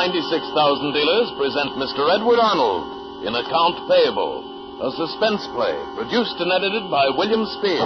Autolite 0.00 0.16
and 0.16 0.16
its 0.16 0.32
96,000 0.32 0.92
dealers 0.92 1.28
present 1.36 1.76
Mr. 1.76 2.08
Edward 2.14 2.38
Arnold 2.40 3.26
in 3.26 3.34
Account 3.34 3.88
Payable, 3.88 4.80
a 4.80 4.90
suspense 4.96 5.46
play 5.52 5.76
produced 5.96 6.40
and 6.40 6.52
edited 6.52 6.90
by 6.90 7.04
William 7.16 7.44
Spier. 7.58 7.84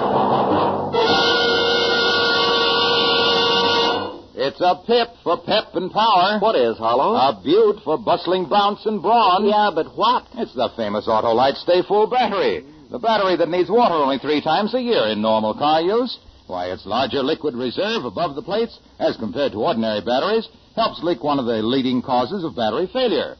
It's 4.36 4.60
a 4.60 4.76
pip 4.86 5.08
for 5.24 5.38
pep 5.38 5.74
and 5.74 5.90
power. 5.90 6.38
What 6.38 6.54
is, 6.56 6.76
Harlow? 6.78 7.14
A 7.14 7.40
beaut 7.42 7.82
for 7.82 7.98
bustling 7.98 8.48
bounce 8.48 8.84
and 8.86 9.02
brawn. 9.02 9.46
Yeah, 9.46 9.70
but 9.74 9.96
what? 9.96 10.26
It's 10.34 10.54
the 10.54 10.70
famous 10.76 11.08
Autolite 11.08 11.56
Stay 11.62 11.82
Full 11.82 12.08
battery. 12.08 12.64
The 12.90 12.98
battery 12.98 13.36
that 13.36 13.48
needs 13.48 13.70
water 13.70 13.94
only 13.94 14.18
three 14.18 14.42
times 14.42 14.74
a 14.74 14.80
year 14.80 15.06
in 15.08 15.22
normal 15.22 15.54
car 15.54 15.80
use. 15.80 16.16
Why, 16.46 16.66
its 16.66 16.84
larger 16.84 17.22
liquid 17.22 17.54
reserve 17.54 18.04
above 18.04 18.34
the 18.34 18.42
plates, 18.42 18.78
as 19.00 19.16
compared 19.16 19.52
to 19.52 19.64
ordinary 19.64 20.02
batteries, 20.02 20.46
helps 20.74 21.02
leak 21.02 21.22
one 21.22 21.38
of 21.38 21.46
the 21.46 21.62
leading 21.62 22.02
causes 22.02 22.44
of 22.44 22.56
battery 22.56 22.88
failure. 22.92 23.36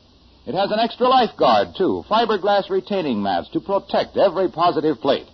It 0.47 0.55
has 0.55 0.71
an 0.71 0.79
extra 0.79 1.09
life 1.09 1.37
guard, 1.39 1.69
too, 1.77 2.05
fiberglass 2.09 2.69
retaining 2.69 3.23
mats 3.23 3.49
to 3.53 3.61
protect 3.61 4.17
every 4.17 4.49
positive 4.51 5.01
plate. 5.01 5.27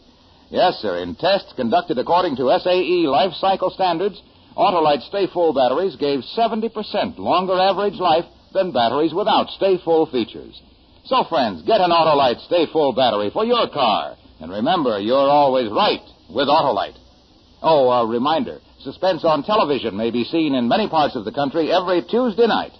Yes, 0.50 0.78
sir, 0.82 0.98
in 0.98 1.14
tests 1.14 1.52
conducted 1.54 1.98
according 1.98 2.36
to 2.36 2.56
SAE 2.62 3.06
life 3.06 3.34
cycle 3.34 3.70
standards, 3.70 4.20
Autolite 4.56 5.06
Stay 5.08 5.26
Full 5.32 5.52
batteries 5.52 5.96
gave 5.96 6.20
70% 6.36 7.18
longer 7.18 7.54
average 7.54 7.98
life 7.98 8.24
than 8.52 8.72
batteries 8.72 9.14
without 9.14 9.48
Stay 9.50 9.78
Full 9.84 10.06
features. 10.06 10.60
So, 11.04 11.24
friends, 11.28 11.62
get 11.62 11.80
an 11.80 11.90
Autolite 11.90 12.44
Stay 12.46 12.66
Full 12.72 12.92
battery 12.92 13.30
for 13.32 13.44
your 13.44 13.68
car. 13.68 14.16
And 14.40 14.50
remember, 14.50 14.98
you're 14.98 15.16
always 15.16 15.70
right 15.70 16.02
with 16.28 16.48
Autolite. 16.48 16.98
Oh, 17.62 17.90
a 17.90 18.06
reminder. 18.06 18.58
Suspense 18.82 19.24
on 19.24 19.42
television 19.42 19.94
may 19.94 20.10
be 20.10 20.24
seen 20.24 20.54
in 20.54 20.66
many 20.66 20.88
parts 20.88 21.14
of 21.14 21.26
the 21.26 21.32
country 21.32 21.70
every 21.70 22.00
Tuesday 22.02 22.46
night. 22.46 22.72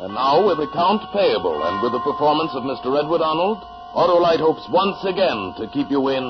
And 0.00 0.14
now, 0.14 0.44
with 0.44 0.58
account 0.58 1.02
payable 1.12 1.62
and 1.62 1.82
with 1.82 1.92
the 1.92 2.00
performance 2.00 2.50
of 2.54 2.64
Mr. 2.64 2.98
Edward 2.98 3.22
Arnold, 3.22 3.62
Autolite 3.94 4.40
hopes 4.40 4.66
once 4.70 4.98
again 5.06 5.54
to 5.58 5.70
keep 5.72 5.90
you 5.90 6.08
in 6.08 6.24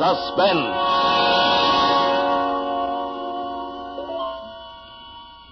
suspense. 0.00 0.72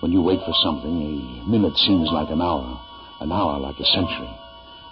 When 0.01 0.13
you 0.13 0.23
wait 0.23 0.41
for 0.41 0.55
something, 0.65 1.45
a 1.45 1.51
minute 1.51 1.77
seems 1.77 2.09
like 2.13 2.31
an 2.31 2.41
hour, 2.41 2.81
an 3.21 3.31
hour 3.31 3.61
like 3.61 3.79
a 3.79 3.85
century. 3.85 4.31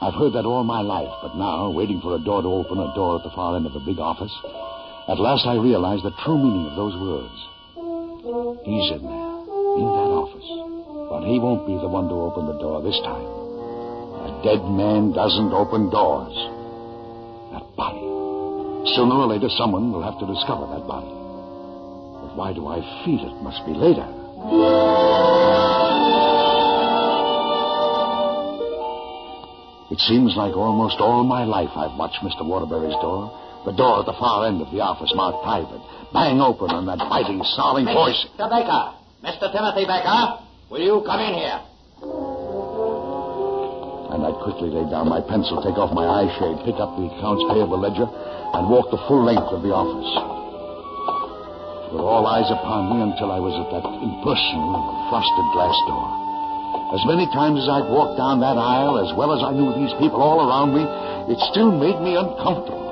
I've 0.02 0.14
heard 0.14 0.34
that 0.34 0.44
all 0.44 0.62
my 0.62 0.82
life, 0.82 1.14
but 1.22 1.36
now, 1.36 1.70
waiting 1.70 2.02
for 2.02 2.14
a 2.14 2.18
door 2.18 2.42
to 2.42 2.48
open, 2.48 2.78
a 2.78 2.94
door 2.94 3.16
at 3.16 3.24
the 3.24 3.30
far 3.30 3.56
end 3.56 3.64
of 3.64 3.74
a 3.74 3.80
big 3.80 3.98
office, 3.98 4.36
at 5.08 5.18
last 5.18 5.46
I 5.46 5.56
realized 5.56 6.04
the 6.04 6.12
true 6.22 6.36
meaning 6.36 6.68
of 6.68 6.76
those 6.76 6.92
words. 7.00 7.38
He's 8.68 8.92
in 8.92 9.02
there, 9.08 9.32
in 9.80 9.88
that 9.88 10.10
office, 10.12 10.48
but 11.08 11.24
he 11.24 11.40
won't 11.40 11.64
be 11.64 11.80
the 11.80 11.88
one 11.88 12.12
to 12.12 12.16
open 12.28 12.44
the 12.44 12.60
door 12.60 12.84
this 12.84 13.00
time. 13.00 13.24
A 13.24 14.40
dead 14.44 14.60
man 14.68 15.16
doesn't 15.16 15.56
open 15.56 15.88
doors. 15.88 16.36
That 17.56 17.64
body. 17.72 18.04
Sooner 19.00 19.16
or 19.16 19.26
later, 19.32 19.48
someone 19.56 19.92
will 19.92 20.04
have 20.04 20.20
to 20.20 20.28
discover 20.28 20.68
that 20.76 20.84
body. 20.84 21.08
But 21.08 22.36
why 22.36 22.52
do 22.52 22.68
I 22.68 22.84
feel 23.08 23.24
it 23.24 23.40
must 23.40 23.64
be 23.64 23.72
later? 23.72 24.04
It 29.88 30.00
seems 30.04 30.36
like 30.36 30.52
almost 30.54 31.00
all 31.00 31.24
my 31.24 31.44
life 31.44 31.72
I've 31.74 31.96
watched 31.96 32.20
Mr. 32.20 32.44
Waterbury's 32.44 32.92
door. 33.00 33.32
The 33.68 33.76
door 33.76 34.00
at 34.00 34.08
the 34.08 34.16
far 34.16 34.48
end 34.48 34.64
of 34.64 34.72
the 34.72 34.80
office 34.80 35.12
marked 35.12 35.44
private. 35.44 35.84
Bang 36.16 36.40
open 36.40 36.72
and 36.72 36.88
that 36.88 37.04
biting, 37.12 37.36
snarling 37.52 37.84
voice. 37.84 38.16
Mr. 38.32 38.48
Baker. 38.48 38.96
Mr. 39.20 39.52
Timothy 39.52 39.84
Baker. 39.84 40.40
Will 40.72 40.80
you 40.80 41.04
come 41.04 41.20
in 41.20 41.36
here? 41.36 41.60
And 44.08 44.24
I'd 44.24 44.40
quickly 44.40 44.72
laid 44.72 44.88
down 44.88 45.12
my 45.12 45.20
pencil, 45.20 45.60
take 45.60 45.76
off 45.76 45.92
my 45.92 46.08
eye 46.08 46.32
shade, 46.40 46.64
pick 46.64 46.80
up 46.80 46.96
the 46.96 47.12
accounts 47.12 47.44
payable 47.52 47.76
ledger, 47.76 48.08
and 48.08 48.72
walk 48.72 48.88
the 48.88 49.04
full 49.04 49.20
length 49.20 49.52
of 49.52 49.60
the 49.60 49.68
office. 49.76 50.16
With 51.92 52.00
all 52.00 52.24
eyes 52.24 52.48
upon 52.48 52.88
me 52.88 53.04
until 53.04 53.28
I 53.28 53.36
was 53.36 53.52
at 53.52 53.68
that 53.68 53.84
impersonal, 53.84 54.80
frosted 55.12 55.48
glass 55.52 55.76
door. 55.84 56.08
As 56.96 57.04
many 57.04 57.28
times 57.36 57.60
as 57.60 57.68
I'd 57.68 57.92
walked 57.92 58.16
down 58.16 58.40
that 58.40 58.56
aisle, 58.56 58.96
as 58.96 59.12
well 59.12 59.36
as 59.36 59.44
I 59.44 59.52
knew 59.52 59.76
these 59.76 59.92
people 60.00 60.24
all 60.24 60.48
around 60.48 60.72
me, 60.72 60.88
it 61.28 61.36
still 61.52 61.68
made 61.68 62.00
me 62.00 62.16
uncomfortable. 62.16 62.87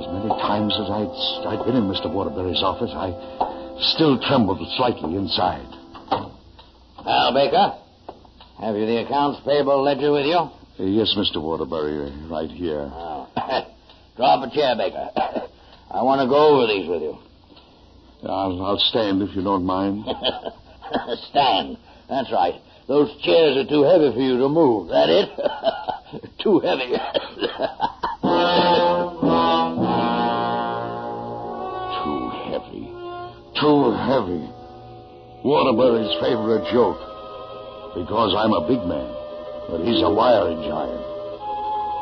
As 0.00 0.06
many 0.08 0.28
times 0.40 0.72
as 0.80 0.88
I'd, 0.88 1.12
I'd 1.52 1.64
been 1.66 1.76
in 1.76 1.84
Mr. 1.84 2.10
Waterbury's 2.10 2.62
office, 2.62 2.88
I 2.96 3.12
still 3.92 4.18
trembled 4.18 4.56
slightly 4.78 5.14
inside. 5.14 5.68
Well, 7.04 7.34
Baker, 7.34 7.76
have 8.64 8.76
you 8.76 8.86
the 8.86 9.04
accounts 9.04 9.40
payable 9.44 9.82
ledger 9.82 10.10
with 10.10 10.24
you? 10.24 10.38
Uh, 10.38 10.84
yes, 10.88 11.14
Mr. 11.18 11.36
Waterbury, 11.42 12.08
uh, 12.08 12.28
right 12.32 12.48
here. 12.48 12.88
Oh. 12.90 13.28
Draw 14.16 14.40
up 14.40 14.50
a 14.50 14.54
chair, 14.54 14.74
Baker. 14.74 15.10
I 15.90 16.02
want 16.02 16.24
to 16.24 16.28
go 16.28 16.48
over 16.48 16.66
these 16.66 16.88
with 16.88 17.02
you. 17.02 17.18
I'll, 18.24 18.64
I'll 18.64 18.78
stand 18.78 19.20
if 19.20 19.36
you 19.36 19.42
don't 19.42 19.66
mind. 19.66 20.04
Stand. 21.28 21.76
That's 22.08 22.32
right. 22.32 22.54
Those 22.88 23.10
chairs 23.22 23.56
are 23.58 23.68
too 23.68 23.82
heavy 23.82 24.12
for 24.14 24.20
you 24.20 24.38
to 24.38 24.48
move. 24.48 24.88
That 24.88 25.10
it? 25.10 25.28
too 26.42 26.58
heavy. 26.60 26.96
Too 33.60 33.92
heavy. 33.92 34.40
Waterbury's 35.44 36.16
favorite 36.24 36.64
joke. 36.72 36.96
Because 37.92 38.32
I'm 38.32 38.56
a 38.56 38.64
big 38.64 38.80
man, 38.88 39.10
but 39.68 39.84
he's 39.84 40.00
a 40.00 40.08
wiry 40.08 40.56
giant. 40.64 41.04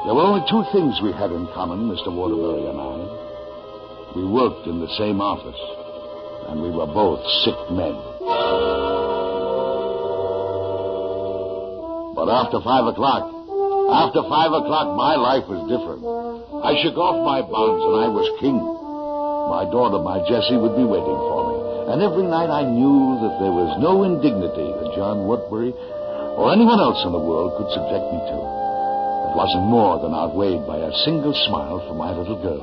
There 0.07 0.15
were 0.15 0.23
only 0.23 0.47
two 0.47 0.63
things 0.71 1.03
we 1.03 1.11
had 1.11 1.35
in 1.35 1.51
common, 1.59 1.91
Mr. 1.91 2.15
Waterbury 2.15 2.63
and 2.71 2.79
I. 2.79 4.15
We 4.15 4.23
worked 4.25 4.71
in 4.71 4.79
the 4.79 4.93
same 5.03 5.21
office, 5.21 5.59
and 6.47 6.63
we 6.63 6.71
were 6.71 6.87
both 6.87 7.27
sick 7.43 7.59
men. 7.75 7.99
But 12.15 12.31
after 12.31 12.63
five 12.63 12.87
o'clock, 12.87 13.35
after 13.99 14.23
five 14.31 14.53
o'clock, 14.55 14.95
my 14.95 15.17
life 15.17 15.49
was 15.51 15.67
different. 15.67 16.07
I 16.63 16.79
shook 16.87 16.95
off 16.95 17.19
my 17.25 17.43
bonds 17.43 17.83
and 17.83 17.97
I 18.05 18.09
was 18.13 18.29
king. 18.39 18.59
My 19.49 19.65
daughter, 19.65 19.97
my 20.05 20.21
Jessie, 20.29 20.61
would 20.61 20.77
be 20.77 20.85
waiting 20.85 21.17
for 21.17 21.41
me. 21.48 21.48
And 21.89 22.03
every 22.05 22.29
night 22.29 22.53
I 22.53 22.69
knew 22.69 23.17
that 23.25 23.41
there 23.41 23.51
was 23.51 23.73
no 23.81 24.05
indignity 24.05 24.69
that 24.77 24.93
John 24.93 25.25
Woodbury 25.25 25.73
or 26.37 26.53
anyone 26.53 26.79
else 26.79 27.01
in 27.05 27.13
the 27.13 27.19
world 27.19 27.57
could 27.57 27.73
subject 27.73 28.05
me 28.13 28.21
to. 28.29 28.39
It 28.39 29.35
wasn't 29.37 29.73
more 29.73 29.97
than 29.97 30.13
outweighed 30.13 30.69
by 30.69 30.79
a 30.85 30.93
single 31.09 31.33
smile 31.49 31.81
from 31.89 31.97
my 31.97 32.13
little 32.13 32.37
girl. 32.45 32.61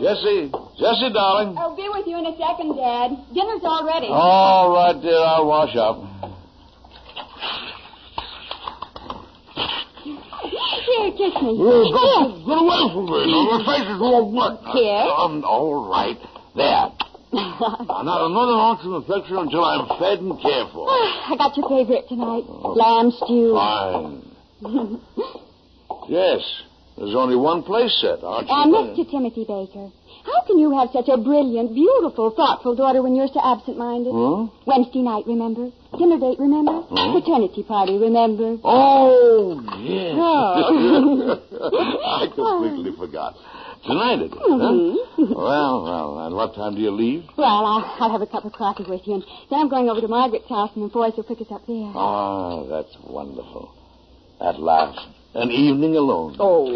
Jessie, 0.00 0.48
Jessie, 0.80 1.12
darling. 1.12 1.56
I'll 1.60 1.76
be 1.76 1.88
with 1.92 2.06
you 2.08 2.18
in 2.18 2.26
a 2.26 2.36
second, 2.40 2.76
Dad. 2.76 3.12
Dinner's 3.36 3.60
all 3.62 3.84
ready. 3.84 4.08
All 4.08 4.72
right, 4.72 4.96
dear, 5.00 5.20
I'll 5.20 5.46
wash 5.46 5.76
up. 5.76 6.09
Here, 11.00 11.12
kiss 11.16 11.34
me. 11.42 11.56
Oh, 11.56 11.80
go, 11.88 12.04
Here. 12.04 12.44
get 12.44 12.58
away 12.60 12.80
from 12.92 13.04
me. 13.08 13.24
My 13.32 13.60
face 13.64 13.88
is 13.88 14.00
all 14.00 14.28
wet. 14.28 14.60
Here. 14.76 15.04
Um, 15.16 15.44
all 15.44 15.88
right. 15.88 16.18
There. 16.54 16.92
Now, 17.32 18.02
not 18.02 18.26
another 18.26 18.58
ounce 18.58 18.80
of 18.84 18.92
affection 19.04 19.36
until 19.38 19.64
I'm 19.64 19.86
fed 20.00 20.18
and 20.18 20.34
cared 20.42 20.66
for. 20.72 20.88
I 20.88 21.34
got 21.38 21.56
your 21.56 21.68
favorite 21.68 22.08
tonight. 22.08 22.42
Lamb 22.48 23.12
stew. 23.12 23.54
Fine. 23.54 25.00
Yes. 26.08 26.40
There's 26.96 27.14
only 27.14 27.36
one 27.36 27.62
place 27.62 27.96
set, 28.00 28.24
aren't 28.24 28.48
you? 28.48 28.54
Uh, 28.54 28.66
Mr. 28.66 29.08
Timothy 29.10 29.44
Baker, 29.46 29.90
how 30.24 30.42
can 30.46 30.58
you 30.58 30.70
have 30.78 30.90
such 30.92 31.08
a 31.08 31.16
brilliant, 31.16 31.74
beautiful, 31.74 32.30
thoughtful 32.30 32.74
daughter 32.74 33.02
when 33.02 33.14
you're 33.16 33.28
so 33.28 33.40
absent-minded? 33.42 34.12
Huh? 34.12 34.46
Wednesday 34.66 35.02
night, 35.02 35.24
remember? 35.26 35.70
Dinner 35.98 36.18
date, 36.18 36.38
remember? 36.38 36.82
Huh? 36.88 37.12
Fraternity 37.12 37.62
party, 37.64 37.98
remember? 37.98 38.56
Oh, 38.62 39.60
yes. 39.80 40.14
Oh. 40.16 41.40
I 42.20 42.26
completely 42.34 42.92
forgot. 42.96 43.34
Tonight 43.86 44.20
it 44.20 44.32
is, 44.32 44.38
Mhm. 44.38 44.96
huh? 45.16 45.24
Well, 45.34 45.82
well, 45.84 46.18
and 46.26 46.34
what 46.36 46.54
time 46.54 46.74
do 46.74 46.80
you 46.82 46.90
leave? 46.90 47.24
Well, 47.36 47.46
I'll, 47.66 47.84
I'll 47.98 48.10
have 48.10 48.20
a 48.20 48.26
cup 48.26 48.44
of 48.44 48.52
coffee 48.52 48.84
with 48.86 49.00
you, 49.06 49.14
and 49.14 49.24
then 49.50 49.58
I'm 49.60 49.68
going 49.70 49.88
over 49.88 50.00
to 50.02 50.08
Margaret's 50.08 50.48
house, 50.48 50.70
and 50.74 50.84
the 50.84 50.88
boys 50.88 51.14
will 51.16 51.24
pick 51.24 51.40
us 51.40 51.46
up 51.50 51.66
there. 51.66 51.90
Ah, 51.94 52.64
that's 52.64 52.94
wonderful. 53.08 53.72
At 54.40 54.60
last. 54.60 55.08
An 55.32 55.50
evening 55.50 55.94
alone. 55.94 56.34
Oh. 56.40 56.66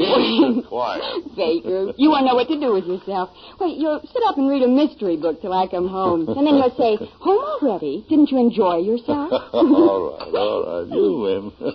Quiet. 0.68 1.02
Baker, 1.34 1.92
you 1.96 2.10
won't 2.10 2.24
know 2.24 2.36
what 2.36 2.46
to 2.46 2.60
do 2.60 2.72
with 2.72 2.84
yourself. 2.86 3.30
Wait, 3.58 3.76
you'll 3.78 4.00
sit 4.00 4.22
up 4.28 4.38
and 4.38 4.48
read 4.48 4.62
a 4.62 4.68
mystery 4.68 5.16
book 5.16 5.42
till 5.42 5.52
I 5.52 5.66
come 5.66 5.88
home. 5.88 6.28
And 6.28 6.46
then 6.46 6.54
you'll 6.54 6.74
say, 6.78 6.94
home 7.18 7.42
already? 7.58 8.06
Didn't 8.08 8.30
you 8.30 8.38
enjoy 8.38 8.78
yourself? 8.78 9.32
all 9.52 10.16
right, 10.18 10.34
all 10.38 10.84
right. 10.84 10.94
You 10.94 11.18
win. 11.18 11.72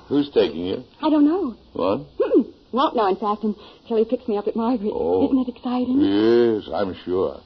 Who's 0.08 0.30
taking 0.32 0.64
you? 0.64 0.84
I 1.02 1.10
don't 1.10 1.26
know. 1.26 1.56
What? 1.74 2.06
Hmm. 2.18 2.42
Won't 2.72 2.96
know, 2.96 3.06
in 3.08 3.16
fact, 3.16 3.44
until 3.44 3.98
he 3.98 4.06
picks 4.06 4.26
me 4.26 4.38
up 4.38 4.48
at 4.48 4.56
Margaret. 4.56 4.92
Oh. 4.94 5.26
Isn't 5.26 5.44
it 5.44 5.48
exciting? 5.56 6.00
Yes, 6.00 6.72
I'm 6.72 6.96
sure. 7.04 7.38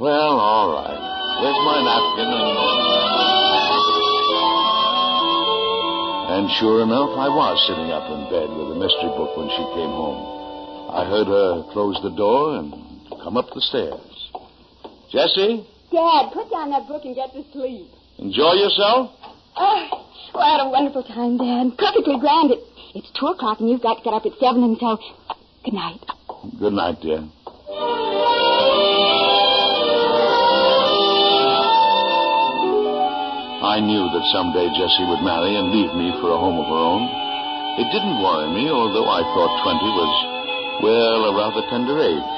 Well, 0.00 0.34
all 0.34 0.74
right. 0.74 0.98
Here's 1.38 1.62
my 1.62 1.78
napkin 1.78 3.11
and. 6.38 6.50
Sure 6.60 6.82
enough, 6.82 7.12
I 7.18 7.28
was 7.28 7.56
sitting 7.66 7.90
up 7.90 8.06
in 8.12 8.28
bed 8.30 8.48
with 8.54 8.76
a 8.76 8.78
mystery 8.78 9.10
book 9.16 9.36
when 9.36 9.48
she 9.50 9.64
came 9.74 9.90
home. 9.90 10.20
I 10.92 11.04
heard 11.08 11.26
her 11.26 11.64
close 11.72 11.98
the 12.02 12.14
door 12.14 12.56
and 12.58 12.72
come 13.22 13.36
up 13.36 13.48
the 13.54 13.60
stairs. 13.60 14.00
Jessie, 15.10 15.66
Dad, 15.90 16.32
put 16.32 16.50
down 16.50 16.70
that 16.70 16.88
book 16.88 17.04
and 17.04 17.14
get 17.14 17.32
to 17.32 17.44
sleep. 17.52 17.88
enjoy 18.18 18.52
yourself? 18.52 19.12
Oh, 19.56 20.06
well, 20.34 20.42
I 20.42 20.52
had 20.56 20.66
a 20.66 20.70
wonderful 20.70 21.02
time, 21.04 21.36
Dad. 21.36 21.76
Perfectly 21.76 22.16
grand. 22.18 22.52
It, 22.52 22.60
it's 22.94 23.10
two 23.18 23.26
o'clock, 23.26 23.60
and 23.60 23.68
you've 23.68 23.82
got 23.82 23.98
to 23.98 24.04
get 24.04 24.14
up 24.14 24.24
at 24.24 24.32
seven, 24.40 24.64
and 24.64 24.76
so 24.78 24.98
good 25.64 25.74
night. 25.74 26.00
Good 26.58 26.72
night, 26.72 27.00
dear. 27.02 27.28
I 33.62 33.78
knew 33.78 34.10
that 34.10 34.32
someday 34.34 34.66
Jessie 34.74 35.06
would 35.06 35.22
marry 35.22 35.54
and 35.54 35.70
leave 35.70 35.94
me 35.94 36.10
for 36.18 36.34
a 36.34 36.42
home 36.42 36.58
of 36.58 36.66
her 36.66 36.82
own. 36.82 37.06
It 37.78 37.86
didn't 37.94 38.18
worry 38.18 38.50
me, 38.50 38.66
although 38.66 39.06
I 39.06 39.22
thought 39.22 39.62
20 39.62 39.86
was, 40.02 40.12
well, 40.82 41.20
a 41.30 41.32
rather 41.38 41.62
tender 41.70 41.94
age. 42.02 42.32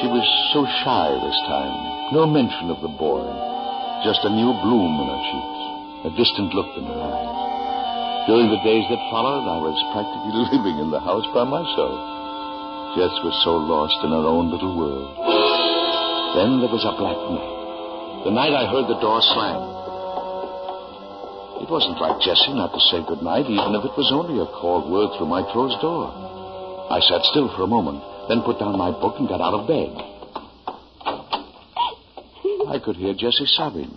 She 0.00 0.08
was 0.08 0.24
so 0.56 0.64
shy 0.80 1.12
this 1.20 1.36
time. 1.44 2.16
No 2.16 2.24
mention 2.24 2.72
of 2.72 2.80
the 2.80 2.88
boy. 2.88 3.20
Just 4.08 4.24
a 4.24 4.32
new 4.32 4.56
bloom 4.64 5.04
in 5.04 5.12
her 5.12 5.22
cheeks, 5.28 5.60
a 6.08 6.10
distant 6.16 6.56
look 6.56 6.80
in 6.80 6.88
her 6.88 6.96
eyes. 6.96 8.24
During 8.24 8.48
the 8.48 8.64
days 8.64 8.88
that 8.88 9.12
followed, 9.12 9.44
I 9.44 9.60
was 9.60 9.76
practically 9.92 10.32
living 10.48 10.80
in 10.80 10.88
the 10.88 11.04
house 11.04 11.28
by 11.36 11.44
myself. 11.44 12.00
Jess 12.96 13.12
was 13.20 13.36
so 13.44 13.60
lost 13.60 14.00
in 14.00 14.16
her 14.16 14.24
own 14.24 14.48
little 14.48 14.80
world. 14.80 15.12
Then 16.40 16.64
there 16.64 16.72
was 16.72 16.88
a 16.88 16.96
black 16.96 17.20
night. 17.20 18.24
The 18.24 18.32
night 18.32 18.56
I 18.56 18.64
heard 18.72 18.88
the 18.88 18.96
door 19.04 19.20
slam. 19.20 19.81
It 21.62 21.70
wasn't 21.70 22.00
like 22.00 22.20
Jessie 22.20 22.52
not 22.58 22.74
to 22.74 22.80
say 22.90 23.06
good 23.06 23.22
night, 23.22 23.46
even 23.46 23.78
if 23.78 23.86
it 23.86 23.94
was 23.96 24.10
only 24.10 24.42
a 24.42 24.50
cold 24.58 24.90
word 24.90 25.14
through 25.16 25.30
my 25.30 25.46
closed 25.54 25.80
door. 25.80 26.10
I 26.90 26.98
sat 26.98 27.22
still 27.30 27.54
for 27.54 27.62
a 27.62 27.70
moment, 27.70 28.02
then 28.28 28.42
put 28.42 28.58
down 28.58 28.76
my 28.76 28.90
book 28.90 29.14
and 29.22 29.28
got 29.30 29.40
out 29.40 29.54
of 29.54 29.70
bed. 29.70 29.94
I 32.66 32.82
could 32.82 32.96
hear 32.96 33.14
Jessie 33.14 33.46
sobbing. 33.46 33.94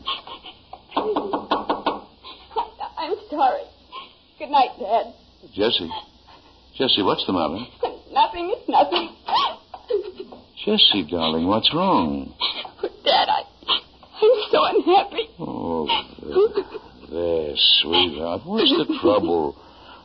I'm 3.01 3.17
sorry. 3.33 3.65
Good 4.37 4.53
night, 4.53 4.77
Dad. 4.77 5.13
Jessie, 5.57 5.89
Jessie, 6.77 7.01
what's 7.01 7.25
the 7.25 7.33
matter? 7.33 7.65
Nothing 8.13 8.53
is 8.53 8.61
nothing. 8.69 9.09
Jessie, 10.63 11.07
darling, 11.09 11.47
what's 11.47 11.73
wrong? 11.73 12.33
Oh, 12.83 12.89
Dad, 13.03 13.27
I, 13.27 13.41
I'm 14.21 14.37
so 14.51 14.63
unhappy. 14.69 15.29
Oh, 15.39 15.87
sweetheart. 17.57 18.41
What's 18.45 18.69
the 18.71 18.97
trouble? 19.01 19.55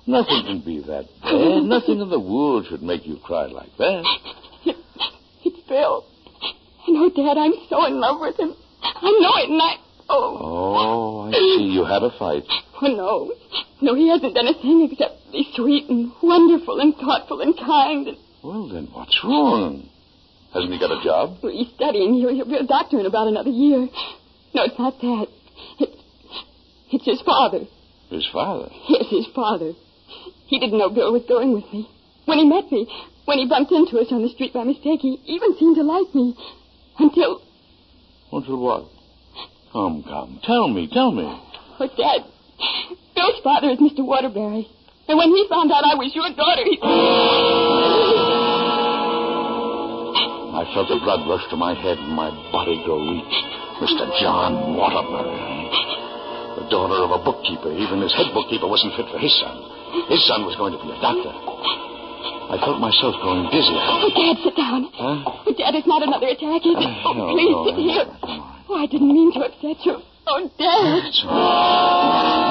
Nothing 0.06 0.43
can 0.47 0.61
be 0.64 0.81
that 0.87 1.06
bad. 1.23 1.62
Nothing 1.64 2.00
in 2.00 2.08
the 2.11 2.19
world 2.20 2.67
should 2.69 2.82
make 2.82 3.06
you 3.06 3.19
cry 3.23 3.47
like 3.47 3.75
that. 3.79 4.05
It's 5.44 5.61
Bill. 5.69 6.05
I 6.87 6.91
know, 6.91 7.11
Dad, 7.11 7.38
I'm 7.38 7.52
so 7.69 7.85
in 7.87 8.00
love 8.00 8.20
with 8.20 8.38
him. 8.38 8.55
I 8.82 9.11
know 9.20 9.35
it, 9.43 9.50
and 9.50 9.61
I. 9.62 9.75
Oh, 10.08 10.38
Oh, 10.43 11.20
I 11.29 11.32
see. 11.32 11.70
You 11.73 11.85
had 11.85 12.02
a 12.02 12.11
fight. 12.19 12.44
oh 12.82 12.87
no. 12.88 13.32
No, 13.82 13.94
he 13.94 14.08
hasn't 14.08 14.35
done 14.35 14.49
a 14.49 14.55
thing 14.55 14.88
except 14.91 15.31
be 15.32 15.46
sweet 15.55 15.88
and 15.88 16.12
wonderful 16.23 16.81
and 16.81 16.94
thoughtful 16.96 17.41
and 17.41 17.56
kind. 17.56 18.08
And 18.08 18.17
Well, 18.43 18.69
then, 18.69 18.88
what's 18.93 19.17
wrong? 19.23 19.88
Hasn't 20.53 20.73
he 20.73 20.79
got 20.81 20.91
a 20.91 21.03
job? 21.05 21.38
well, 21.43 21.53
he's 21.53 21.69
studying. 21.76 22.14
He'll, 22.14 22.35
he'll 22.35 22.44
be 22.49 22.56
a 22.56 22.64
doctor 22.67 22.99
in 22.99 23.06
about 23.06 23.29
another 23.29 23.50
year. 23.50 23.88
No, 24.55 24.64
it's 24.64 24.79
not 24.79 24.99
that. 25.00 25.26
It's, 25.79 26.00
it's 26.93 27.05
his 27.05 27.21
father. 27.23 27.61
His 28.11 28.27
father. 28.33 28.69
Yes, 28.89 29.07
his 29.11 29.27
father. 29.35 29.73
He 30.47 30.59
didn't 30.59 30.79
know 30.79 30.91
Bill 30.91 31.13
was 31.13 31.23
going 31.29 31.55
with 31.55 31.65
me. 31.73 31.89
When 32.27 32.39
he 32.39 32.45
met 32.45 32.71
me, 32.73 32.89
when 33.25 33.39
he 33.39 33.47
bumped 33.47 33.71
into 33.71 33.99
us 33.99 34.09
on 34.11 34.23
the 34.23 34.29
street 34.31 34.53
by 34.53 34.65
mistake, 34.65 35.01
he 35.01 35.21
even 35.27 35.57
seemed 35.59 35.77
to 35.77 35.83
like 35.83 36.13
me. 36.15 36.35
Until, 36.99 37.41
Until 38.33 38.59
what? 38.59 38.85
Come, 39.73 40.03
come. 40.03 40.41
Tell 40.43 40.69
me, 40.69 40.89
tell 40.93 41.13
me. 41.13 41.23
oh, 41.79 41.87
Dad, 41.97 42.27
Bill's 43.15 43.41
father 43.45 43.71
is 43.71 43.79
Mr. 43.79 44.05
Waterbury. 44.05 44.67
And 45.09 45.17
when 45.19 45.31
he 45.31 45.47
found 45.49 45.71
out 45.71 45.85
I 45.85 45.95
was 45.95 46.13
your 46.15 46.29
daughter, 46.35 46.65
he... 46.67 46.79
I 50.53 50.65
felt 50.75 50.89
the 50.89 50.99
blood 51.03 51.29
rush 51.31 51.49
to 51.51 51.57
my 51.57 51.75
head 51.75 51.99
and 51.99 52.13
my 52.13 52.31
body 52.53 52.83
go 52.85 52.99
weak. 52.99 53.25
Mr. 53.81 54.21
John 54.21 54.77
Waterbury. 54.77 56.00
The 56.58 56.67
daughter 56.69 56.99
of 57.06 57.11
a 57.14 57.20
bookkeeper. 57.23 57.70
Even 57.70 58.02
his 58.02 58.12
head 58.14 58.35
bookkeeper 58.35 58.67
wasn't 58.67 58.94
fit 58.99 59.06
for 59.11 59.19
his 59.23 59.32
son. 59.38 59.55
His 60.11 60.23
son 60.26 60.43
was 60.47 60.55
going 60.58 60.75
to 60.75 60.81
be 60.82 60.91
a 60.91 60.99
doctor. 60.99 61.31
I 62.50 62.58
felt 62.58 62.82
myself 62.82 63.14
growing 63.23 63.47
dizzy. 63.55 63.70
Oh, 63.70 64.11
Dad, 64.11 64.37
sit 64.43 64.55
down. 64.58 64.91
Huh? 64.91 65.23
Oh, 65.47 65.52
Dad, 65.55 65.75
it's 65.79 65.87
not 65.87 66.02
another 66.02 66.26
attack, 66.35 66.62
is 66.67 66.75
it? 66.75 66.82
Uh, 66.82 67.06
Oh, 67.06 67.14
no, 67.14 67.25
please, 67.31 67.55
no, 67.55 67.62
sit 67.70 67.75
I'm 67.79 67.87
here. 67.87 68.02
all 68.02 68.11
right, 68.11 68.26
I'm. 68.26 68.67
Oh, 68.70 68.75
I 68.75 68.87
didn't 68.91 69.12
mean 69.14 69.31
to 69.35 69.41
upset 69.47 69.79
you. 69.87 69.97
Oh, 70.26 70.43
Dad. 70.58 71.06
It's 71.06 71.23
all 71.23 71.31
right. 71.31 72.50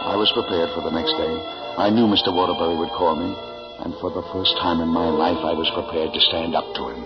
I 0.00 0.16
was 0.16 0.30
prepared 0.34 0.70
for 0.74 0.82
the 0.82 0.90
next 0.94 1.12
day. 1.18 1.32
I 1.78 1.90
knew 1.90 2.06
Mr. 2.10 2.30
Waterbury 2.34 2.76
would 2.76 2.90
call 2.94 3.14
me, 3.16 3.30
and 3.84 3.94
for 4.00 4.10
the 4.10 4.22
first 4.34 4.54
time 4.62 4.80
in 4.80 4.88
my 4.88 5.08
life, 5.08 5.38
I 5.42 5.54
was 5.54 5.70
prepared 5.74 6.12
to 6.12 6.20
stand 6.30 6.54
up 6.54 6.66
to 6.76 6.82
him. 6.94 7.00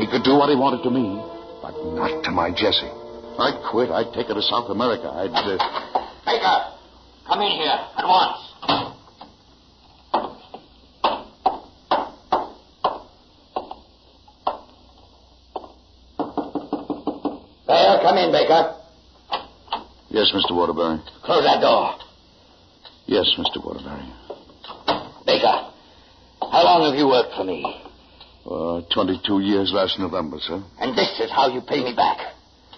He 0.00 0.06
could 0.06 0.24
do 0.24 0.32
what 0.34 0.48
he 0.48 0.56
wanted 0.56 0.82
to 0.84 0.90
me, 0.90 1.20
but 1.60 1.76
not 1.92 2.24
to 2.24 2.30
my 2.30 2.48
Jessie. 2.48 2.88
I'd 3.36 3.60
quit. 3.70 3.90
I'd 3.90 4.14
take 4.14 4.28
her 4.28 4.34
to 4.34 4.40
South 4.40 4.70
America. 4.70 5.12
I'd. 5.12 5.28
Uh... 5.28 5.60
Baker, 6.24 6.56
come 7.28 7.42
in 7.42 7.52
here 7.52 7.68
at 7.68 8.06
once. 8.08 8.40
There, 17.68 17.98
come 18.00 18.16
in, 18.16 18.32
Baker. 18.32 18.76
Yes, 20.08 20.32
Mr. 20.34 20.56
Waterbury. 20.56 20.98
Close 21.24 21.44
that 21.44 21.60
door. 21.60 21.96
Yes, 23.04 23.28
Mr. 23.36 23.62
Waterbury. 23.62 24.08
Baker, 25.26 25.68
how 26.40 26.64
long 26.64 26.88
have 26.88 26.98
you 26.98 27.06
worked 27.06 27.34
for 27.36 27.44
me? 27.44 27.89
Uh, 28.46 28.80
22 28.94 29.40
years 29.40 29.70
last 29.72 29.98
November, 29.98 30.38
sir. 30.40 30.62
And 30.80 30.96
this 30.96 31.20
is 31.20 31.30
how 31.30 31.52
you 31.52 31.60
pay 31.60 31.84
me 31.84 31.94
back. 31.94 32.18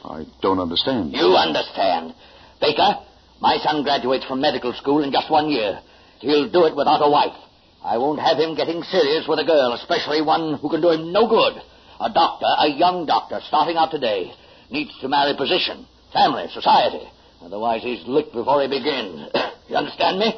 I 0.05 0.27
don't 0.43 0.59
understand. 0.59 1.13
You 1.13 1.37
understand. 1.39 2.15
Baker, 2.61 2.99
my 3.41 3.59
son 3.63 3.85
graduates 3.85 4.25
from 4.27 4.41
medical 4.41 4.73
school 4.75 5.05
in 5.05 5.13
just 5.13 5.31
one 5.31 5.49
year. 5.49 5.79
He'll 6.19 6.51
do 6.51 6.67
it 6.67 6.75
without 6.75 6.99
a 6.99 7.11
wife. 7.11 7.39
I 7.85 7.99
won't 7.99 8.21
have 8.21 8.39
him 8.39 8.57
getting 8.57 8.83
serious 8.83 9.27
with 9.29 9.39
a 9.39 9.45
girl, 9.45 9.73
especially 9.75 10.21
one 10.21 10.59
who 10.59 10.69
can 10.69 10.81
do 10.81 10.91
him 10.91 11.13
no 11.13 11.29
good. 11.29 11.63
A 12.01 12.11
doctor, 12.13 12.47
a 12.59 12.69
young 12.69 13.07
doctor, 13.07 13.39
starting 13.47 13.77
out 13.77 13.91
today, 13.91 14.33
needs 14.71 14.91
to 15.01 15.09
marry 15.09 15.37
position, 15.37 15.87
family, 16.13 16.47
society. 16.53 17.07
Otherwise, 17.41 17.83
he's 17.83 18.03
licked 18.07 18.33
before 18.33 18.63
he 18.63 18.69
begins. 18.69 19.31
you 19.69 19.77
understand 19.77 20.19
me? 20.19 20.35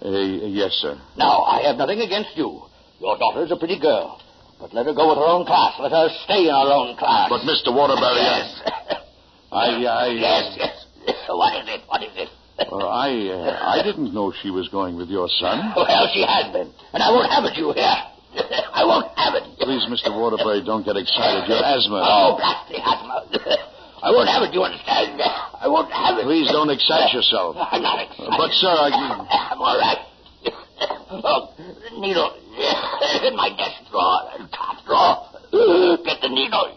Uh, 0.00 0.46
yes, 0.48 0.72
sir. 0.72 1.00
Now, 1.16 1.42
I 1.42 1.62
have 1.62 1.76
nothing 1.76 2.00
against 2.00 2.36
you. 2.36 2.62
Your 3.00 3.16
daughter's 3.16 3.50
a 3.50 3.56
pretty 3.56 3.78
girl. 3.80 4.20
But 4.60 4.74
let 4.74 4.86
her 4.86 4.92
go 4.94 5.08
with 5.08 5.18
her 5.18 5.24
own 5.30 5.46
class. 5.46 5.74
Let 5.78 5.92
her 5.92 6.08
stay 6.24 6.48
in 6.48 6.54
her 6.54 6.70
own 6.74 6.96
class. 6.98 7.30
But, 7.30 7.46
Mr. 7.46 7.70
Waterbury, 7.74 8.18
Yes. 8.18 8.60
I, 9.52 9.64
I, 9.86 10.06
yes, 10.18 10.44
yes. 10.58 10.74
What 11.28 11.54
is 11.62 11.68
it? 11.68 11.80
What 11.86 12.02
is 12.02 12.12
it? 12.16 12.28
Well, 12.72 12.90
I, 12.90 13.14
uh, 13.30 13.78
I 13.78 13.82
didn't 13.86 14.12
know 14.12 14.34
she 14.42 14.50
was 14.50 14.66
going 14.68 14.96
with 14.98 15.08
your 15.08 15.28
son. 15.38 15.72
Well, 15.78 15.86
she 16.12 16.26
has 16.26 16.50
been. 16.50 16.74
And 16.92 17.00
I 17.00 17.08
won't 17.14 17.30
have 17.30 17.44
it, 17.46 17.54
you 17.54 17.70
hear? 17.70 17.86
I 18.74 18.82
won't 18.82 19.06
have 19.14 19.38
it. 19.38 19.46
Please, 19.62 19.86
Mr. 19.86 20.10
Waterbury, 20.10 20.66
don't 20.66 20.82
get 20.84 20.98
excited. 20.98 21.46
Your 21.46 21.62
asthma. 21.62 22.02
Oh, 22.02 22.34
blast 22.34 22.66
the 22.66 22.82
asthma. 22.82 23.14
I 24.02 24.10
won't 24.10 24.26
have 24.28 24.42
it, 24.42 24.52
you 24.52 24.62
understand? 24.66 25.22
I 25.22 25.70
won't 25.70 25.90
have 25.94 26.18
it. 26.18 26.24
Please 26.26 26.50
don't 26.50 26.68
excite 26.68 27.14
yourself. 27.14 27.54
I'm 27.58 27.80
not 27.80 28.02
excited. 28.02 28.34
But, 28.36 28.50
sir, 28.58 28.74
I... 28.74 28.90
I'm 29.54 29.62
all 29.62 29.78
right. 29.78 30.02
Oh, 31.10 31.54
the 31.56 32.00
needle 32.00 32.34
in 33.22 33.36
my 33.36 33.50
desk 33.56 33.90
drawer. 33.90 34.37
The 36.28 36.36
needle. 36.36 36.68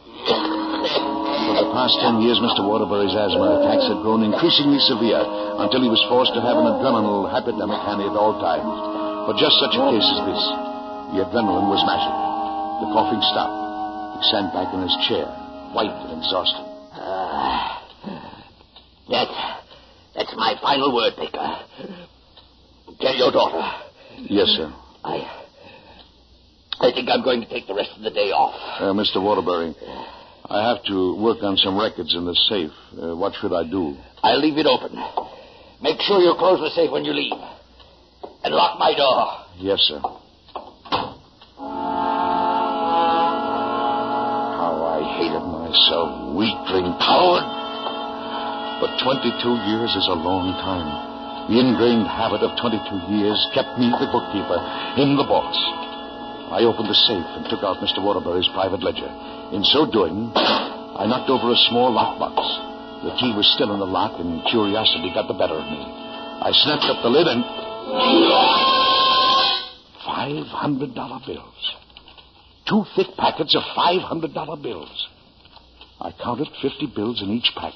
For 1.44 1.56
the 1.60 1.68
past 1.76 2.00
ten 2.00 2.24
years, 2.24 2.40
Mr. 2.40 2.64
Waterbury's 2.64 3.12
asthma 3.12 3.60
attacks 3.60 3.84
had 3.84 4.00
grown 4.00 4.24
increasingly 4.24 4.80
severe 4.88 5.20
until 5.60 5.84
he 5.84 5.92
was 5.92 6.00
forced 6.08 6.32
to 6.32 6.40
have 6.40 6.56
an 6.56 6.72
adrenaline 6.72 7.28
hypodermic 7.28 7.84
handy 7.84 8.08
at 8.08 8.16
all 8.16 8.40
times. 8.40 8.64
For 9.28 9.36
just 9.36 9.60
such 9.60 9.76
a 9.76 9.84
case 9.92 10.08
as 10.08 10.24
this, 10.24 10.44
the 11.12 11.28
adrenaline 11.28 11.68
was 11.68 11.84
magic. 11.84 12.16
The 12.80 12.96
coughing 12.96 13.20
stopped. 13.28 13.60
He 14.16 14.32
sank 14.32 14.56
back 14.56 14.72
in 14.72 14.88
his 14.88 14.96
chair, 15.12 15.28
white 15.76 15.92
and 15.92 16.24
exhausted. 16.24 16.64
Ah, 16.96 17.84
that's, 19.12 19.36
that's 20.16 20.32
That's 20.32 20.34
my 20.40 20.56
final 20.64 20.96
word, 20.96 21.20
Baker. 21.20 21.60
Tell 23.04 23.16
your 23.20 23.36
daughter. 23.36 23.68
Yes, 24.32 24.48
sir. 24.56 24.72
I. 25.04 25.41
I 26.82 26.92
think 26.94 27.10
I'm 27.10 27.24
going 27.24 27.42
to 27.42 27.48
take 27.48 27.68
the 27.68 27.76
rest 27.76 27.92
of 27.96 28.02
the 28.02 28.10
day 28.10 28.32
off. 28.34 28.58
Uh, 28.82 28.92
Mr. 28.98 29.22
Waterbury, 29.22 29.76
I 30.50 30.66
have 30.68 30.84
to 30.86 31.16
work 31.16 31.44
on 31.44 31.56
some 31.58 31.78
records 31.78 32.16
in 32.16 32.26
the 32.26 32.34
safe. 32.50 32.74
Uh, 32.98 33.16
what 33.16 33.34
should 33.40 33.54
I 33.54 33.70
do? 33.70 33.96
I'll 34.24 34.42
leave 34.42 34.58
it 34.58 34.66
open. 34.66 34.98
Make 35.82 36.02
sure 36.02 36.20
you 36.20 36.34
close 36.38 36.60
the 36.60 36.74
safe 36.74 36.90
when 36.92 37.06
you 37.06 37.14
leave. 37.14 37.38
And 38.44 38.54
lock 38.54 38.80
my 38.80 38.98
door. 38.98 39.46
Yes, 39.62 39.78
sir. 39.86 40.02
How 44.58 44.74
I 44.82 45.06
hated 45.22 45.46
myself, 45.46 46.34
weakling, 46.34 46.98
coward. 46.98 47.46
But 48.82 48.98
22 49.06 49.38
years 49.70 49.94
is 49.94 50.10
a 50.10 50.18
long 50.18 50.58
time. 50.66 50.90
The 51.54 51.62
ingrained 51.62 52.10
habit 52.10 52.42
of 52.42 52.58
22 52.58 53.14
years 53.22 53.38
kept 53.54 53.78
me, 53.78 53.94
the 53.94 54.10
bookkeeper, 54.10 54.58
in 54.98 55.14
the 55.14 55.26
box. 55.30 55.54
I 56.52 56.68
opened 56.68 56.90
the 56.92 57.00
safe 57.08 57.28
and 57.40 57.48
took 57.48 57.64
out 57.64 57.80
Mr. 57.80 58.04
Waterbury's 58.04 58.48
private 58.52 58.84
ledger. 58.84 59.08
In 59.56 59.64
so 59.64 59.88
doing, 59.88 60.32
I 60.36 61.08
knocked 61.08 61.32
over 61.32 61.48
a 61.48 61.64
small 61.72 61.96
lockbox. 61.96 62.36
The 63.08 63.16
key 63.16 63.32
was 63.32 63.48
still 63.56 63.72
in 63.74 63.80
the 63.80 63.88
lock, 63.88 64.20
and 64.20 64.44
curiosity 64.52 65.16
got 65.16 65.32
the 65.32 65.40
better 65.40 65.56
of 65.56 65.64
me. 65.64 65.80
I 65.80 66.52
snapped 66.52 66.92
up 66.92 67.02
the 67.02 67.10
lid 67.10 67.28
and. 67.28 67.42
Five 70.04 70.48
hundred 70.52 70.94
dollar 70.94 71.20
bills. 71.26 71.76
Two 72.68 72.84
thick 72.96 73.16
packets 73.18 73.56
of 73.56 73.64
five 73.74 74.02
hundred 74.02 74.34
dollar 74.34 74.58
bills. 74.58 75.08
I 76.02 76.12
counted 76.12 76.48
fifty 76.62 76.86
bills 76.86 77.22
in 77.22 77.32
each 77.32 77.52
pack. 77.56 77.74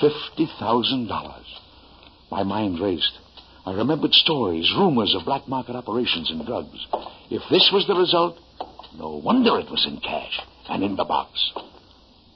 Fifty 0.00 0.48
thousand 0.58 1.08
dollars. 1.08 1.46
My 2.30 2.42
mind 2.42 2.80
raced. 2.80 3.18
I 3.66 3.72
remembered 3.72 4.12
stories, 4.12 4.72
rumors 4.76 5.12
of 5.18 5.24
black 5.24 5.48
market 5.48 5.74
operations 5.74 6.30
and 6.30 6.46
drugs. 6.46 6.86
If 7.30 7.42
this 7.50 7.68
was 7.72 7.84
the 7.88 7.96
result, 7.96 8.38
no 8.96 9.16
wonder 9.16 9.58
it 9.58 9.68
was 9.68 9.84
in 9.88 9.98
cash 9.98 10.40
and 10.68 10.84
in 10.84 10.94
the 10.94 11.04
box. 11.04 11.52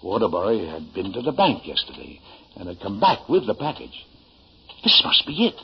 Waterbury 0.03 0.67
had 0.67 0.93
been 0.93 1.13
to 1.13 1.23
the 1.23 1.31
bank 1.31 1.69
yesterday 1.69 2.21
and 2.57 2.69
had 2.69 2.81
come 2.81 2.99
back 2.99 3.29
with 3.29 3.47
the 3.47 3.55
package. 3.55 3.95
This 4.83 5.01
must 5.05 5.25
be 5.25 5.47
it. 5.47 5.55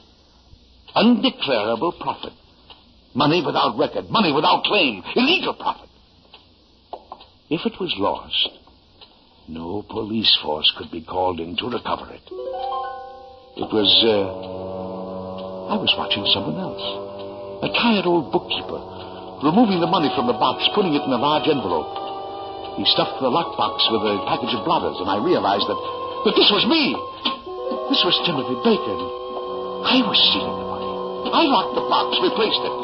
Undeclarable 0.94 1.98
profit. 1.98 2.32
Money 3.14 3.42
without 3.44 3.76
record, 3.76 4.08
money 4.08 4.32
without 4.32 4.62
claim, 4.64 5.02
illegal 5.16 5.54
profit. 5.54 5.88
If 7.50 7.66
it 7.66 7.80
was 7.80 7.92
lost, 7.98 8.50
no 9.48 9.82
police 9.88 10.38
force 10.42 10.72
could 10.78 10.92
be 10.92 11.02
called 11.02 11.40
in 11.40 11.56
to 11.56 11.66
recover 11.66 12.12
it. 12.12 12.22
It 13.56 13.72
was, 13.72 14.04
uh, 14.04 14.65
I 15.66 15.74
was 15.74 15.90
watching 15.98 16.22
someone 16.30 16.54
else. 16.62 16.84
A 17.66 17.70
tired 17.74 18.06
old 18.06 18.30
bookkeeper, 18.30 18.78
removing 19.42 19.82
the 19.82 19.90
money 19.90 20.06
from 20.14 20.30
the 20.30 20.38
box, 20.38 20.62
putting 20.78 20.94
it 20.94 21.02
in 21.02 21.10
a 21.10 21.18
large 21.18 21.50
envelope. 21.50 22.78
He 22.78 22.86
stuffed 22.94 23.18
the 23.18 23.32
lockbox 23.32 23.82
with 23.90 24.04
a 24.06 24.22
package 24.30 24.54
of 24.54 24.62
blotters, 24.62 25.00
and 25.02 25.10
I 25.10 25.18
realized 25.18 25.66
that, 25.66 25.80
that 26.28 26.38
this 26.38 26.46
was 26.54 26.62
me. 26.70 26.94
This 27.90 27.98
was 28.06 28.14
Timothy 28.22 28.54
Baker. 28.62 28.98
I 29.90 30.06
was 30.06 30.18
stealing 30.30 30.54
the 30.54 30.68
money. 30.70 30.92
I 31.34 31.42
locked 31.50 31.74
the 31.74 31.86
box, 31.90 32.14
replaced 32.22 32.62
it. 32.62 32.74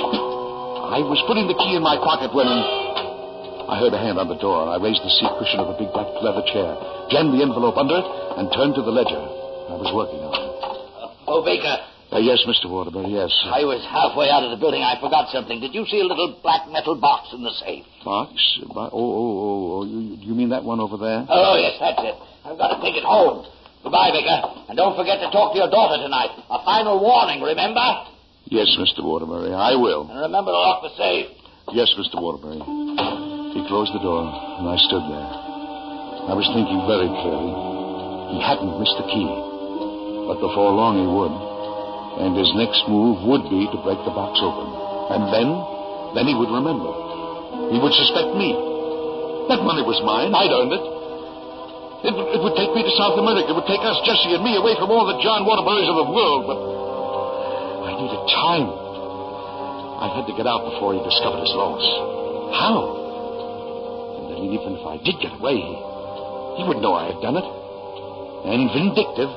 I 0.90 1.00
was 1.06 1.22
putting 1.30 1.46
the 1.46 1.54
key 1.54 1.78
in 1.78 1.86
my 1.86 1.96
pocket 2.02 2.34
when 2.34 2.50
I 2.50 3.78
heard 3.78 3.94
a 3.94 4.00
hand 4.02 4.18
on 4.18 4.26
the 4.26 4.40
door. 4.42 4.66
I 4.68 4.82
raised 4.82 5.06
the 5.06 5.12
seat 5.22 5.30
cushion 5.38 5.62
of 5.62 5.70
the 5.70 5.78
big 5.78 5.94
black 5.94 6.10
leather 6.18 6.42
chair, 6.50 6.74
jammed 7.14 7.30
the 7.30 7.46
envelope 7.46 7.78
under 7.78 7.94
it, 7.94 8.06
and 8.36 8.50
turned 8.50 8.74
to 8.74 8.82
the 8.82 8.90
ledger 8.90 9.22
I 9.70 9.78
was 9.78 9.94
working 9.94 10.18
on. 10.18 10.34
Oh, 11.30 11.46
Baker, 11.46 11.78
Uh, 12.12 12.18
yes, 12.20 12.44
Mr. 12.44 12.68
Waterbury, 12.68 13.08
yes. 13.08 13.32
I 13.48 13.64
was 13.64 13.80
halfway 13.88 14.28
out 14.28 14.44
of 14.44 14.52
the 14.52 14.60
building. 14.60 14.84
I 14.84 15.00
forgot 15.00 15.32
something. 15.32 15.64
Did 15.64 15.72
you 15.72 15.88
see 15.88 15.96
a 15.96 16.04
little 16.04 16.36
black 16.44 16.68
metal 16.68 16.92
box 17.00 17.32
in 17.32 17.40
the 17.40 17.52
safe? 17.64 17.88
Box? 18.04 18.36
Bo- 18.68 18.92
Oh, 18.92 19.00
oh, 19.00 19.32
oh, 19.32 19.80
oh. 19.80 19.82
You, 19.88 20.20
you 20.20 20.34
mean 20.36 20.52
that 20.52 20.60
one 20.60 20.76
over 20.76 21.00
there? 21.00 21.24
Oh, 21.24 21.56
yes, 21.56 21.80
that's 21.80 22.04
it. 22.04 22.16
I've 22.44 22.60
got 22.60 22.76
to 22.76 22.78
take 22.84 23.00
it 23.00 23.04
home. 23.08 23.48
Goodbye, 23.80 24.12
Baker. 24.12 24.44
And 24.68 24.76
don't 24.76 24.92
forget 24.92 25.24
to 25.24 25.32
talk 25.32 25.56
to 25.56 25.58
your 25.58 25.72
daughter 25.72 26.04
tonight. 26.04 26.36
A 26.52 26.60
final 26.68 27.00
warning, 27.00 27.40
remember? 27.40 27.80
Yes, 28.52 28.68
Mr. 28.76 29.00
Waterbury, 29.00 29.56
I 29.56 29.72
will. 29.80 30.04
And 30.12 30.20
remember 30.28 30.52
to 30.52 30.60
lock 30.60 30.84
the 30.84 30.92
safe. 31.00 31.32
Yes, 31.72 31.88
Mr. 31.96 32.20
Waterbury. 32.20 32.60
He 32.60 33.60
closed 33.72 33.96
the 33.96 34.04
door, 34.04 34.20
and 34.60 34.68
I 34.68 34.76
stood 34.84 35.04
there. 35.08 35.28
I 36.28 36.34
was 36.36 36.44
thinking 36.52 36.80
very 36.84 37.08
clearly. 37.08 37.56
He 38.36 38.38
hadn't 38.44 38.68
missed 38.76 39.00
the 39.00 39.08
key. 39.08 39.28
But 40.28 40.44
before 40.44 40.76
long 40.76 41.00
he 41.00 41.08
would. 41.08 41.34
And 42.20 42.36
his 42.36 42.52
next 42.58 42.84
move 42.88 43.24
would 43.24 43.48
be 43.48 43.64
to 43.72 43.78
break 43.80 44.00
the 44.04 44.12
box 44.12 44.36
open. 44.44 44.68
And 45.16 45.22
then, 45.32 45.48
then 46.12 46.24
he 46.28 46.34
would 46.36 46.52
remember. 46.52 46.92
He 47.72 47.78
would 47.80 47.94
suspect 47.96 48.36
me. 48.36 48.52
That 49.48 49.64
money 49.64 49.80
was 49.82 49.96
mine. 50.04 50.36
I'd 50.36 50.52
earned 50.52 50.76
it. 50.76 50.84
It 52.02 52.12
would, 52.18 52.28
it 52.34 52.40
would 52.42 52.56
take 52.58 52.74
me 52.74 52.82
to 52.82 52.92
South 52.98 53.14
America. 53.14 53.54
It 53.54 53.56
would 53.56 53.70
take 53.70 53.82
us, 53.82 53.96
Jessie 54.02 54.34
and 54.34 54.42
me, 54.42 54.58
away 54.58 54.74
from 54.74 54.90
all 54.90 55.06
the 55.06 55.22
John 55.22 55.46
Waterburys 55.46 55.86
of 55.86 55.96
the 56.02 56.08
world. 56.10 56.42
But 56.50 56.58
I 57.86 57.90
needed 57.94 58.22
time. 58.26 58.68
I 60.02 60.10
had 60.10 60.26
to 60.26 60.34
get 60.34 60.50
out 60.50 60.66
before 60.66 60.98
he 60.98 61.00
discovered 61.06 61.46
his 61.46 61.54
loss. 61.54 61.82
How? 62.58 62.74
And 64.18 64.24
then 64.34 64.40
even 64.50 64.74
if 64.74 64.84
I 64.84 64.98
did 64.98 65.14
get 65.22 65.30
away, 65.38 65.62
he 66.58 66.66
wouldn't 66.66 66.82
know 66.82 66.98
I 66.98 67.14
had 67.14 67.22
done 67.22 67.38
it. 67.38 67.46
And 68.50 68.66
vindictive, 68.74 69.30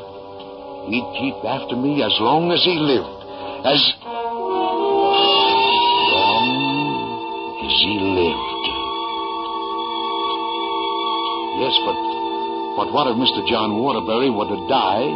he'd 0.88 1.10
keep 1.18 1.36
after 1.46 1.76
me 1.76 2.04
as 2.04 2.14
long 2.20 2.52
as 2.52 2.64
he 2.64 2.76
lived. 2.78 3.22
As 3.66 3.82
long 6.14 6.50
as 7.66 7.76
he 7.82 7.96
lived. 8.00 8.64
Yes, 11.62 11.76
but 11.86 11.98
but 12.76 12.92
what 12.92 13.08
if 13.08 13.16
Mr. 13.16 13.48
John 13.48 13.80
Waterbury 13.80 14.30
were 14.30 14.46
to 14.52 14.68
die 14.68 15.08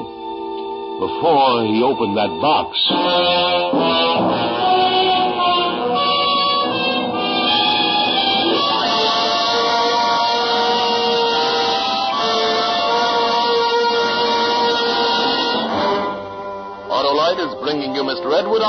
before 0.99 1.67
he 1.67 1.83
opened 1.83 2.15
that 2.15 2.31
box? 2.39 2.79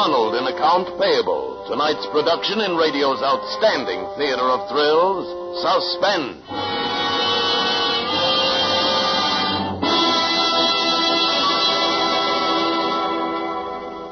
Arnold 0.00 0.32
in 0.34 0.48
Account 0.48 0.88
Payable. 0.96 1.68
Tonight's 1.68 2.08
production 2.08 2.64
in 2.64 2.72
radio's 2.72 3.20
outstanding 3.20 4.00
theater 4.16 4.48
of 4.48 4.64
thrills, 4.72 5.28
Suspense. 5.60 6.40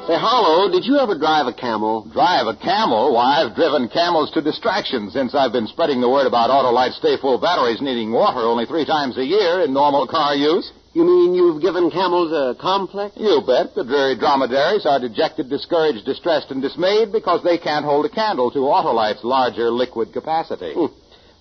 Say, 0.04 0.21
Harlow, 0.21 0.68
did 0.68 0.85
you 0.85 1.00
ever 1.00 1.16
drive 1.16 1.47
a 1.47 1.57
camel? 1.57 2.04
Drive 2.12 2.49
a 2.49 2.57
camel? 2.61 3.14
Why, 3.14 3.40
I've 3.40 3.57
driven 3.57 3.88
camels 3.88 4.30
to 4.33 4.42
distraction 4.45 5.09
since 5.09 5.35
I've 5.35 5.52
been 5.52 5.68
spreading 5.68 6.02
the 6.02 6.11
word 6.11 6.26
about 6.26 6.50
Autolite 6.52 7.00
Stay 7.00 7.16
Full 7.16 7.40
batteries 7.40 7.80
needing 7.80 8.12
water 8.12 8.40
only 8.40 8.66
three 8.66 8.85
times 8.85 9.16
a 9.16 9.25
year 9.25 9.64
in 9.64 9.73
normal 9.73 10.07
car 10.07 10.37
use. 10.37 10.71
You 10.95 11.04
mean 11.04 11.35
you've 11.35 11.61
given 11.61 11.90
camels 11.90 12.33
a 12.33 12.59
complex? 12.61 13.14
You 13.16 13.42
bet. 13.47 13.75
The 13.75 13.85
dreary 13.85 14.16
dromedaries 14.18 14.87
are 14.87 14.99
dejected, 14.99 15.50
discouraged, 15.50 16.04
distressed, 16.07 16.50
and 16.50 16.62
dismayed 16.62 17.12
because 17.12 17.42
they 17.45 17.59
can't 17.59 17.85
hold 17.85 18.07
a 18.07 18.09
candle 18.09 18.50
to 18.50 18.59
Autolite's 18.59 19.23
larger 19.23 19.71
liquid 19.71 20.12
capacity. 20.12 20.73
Hmm. 20.75 20.87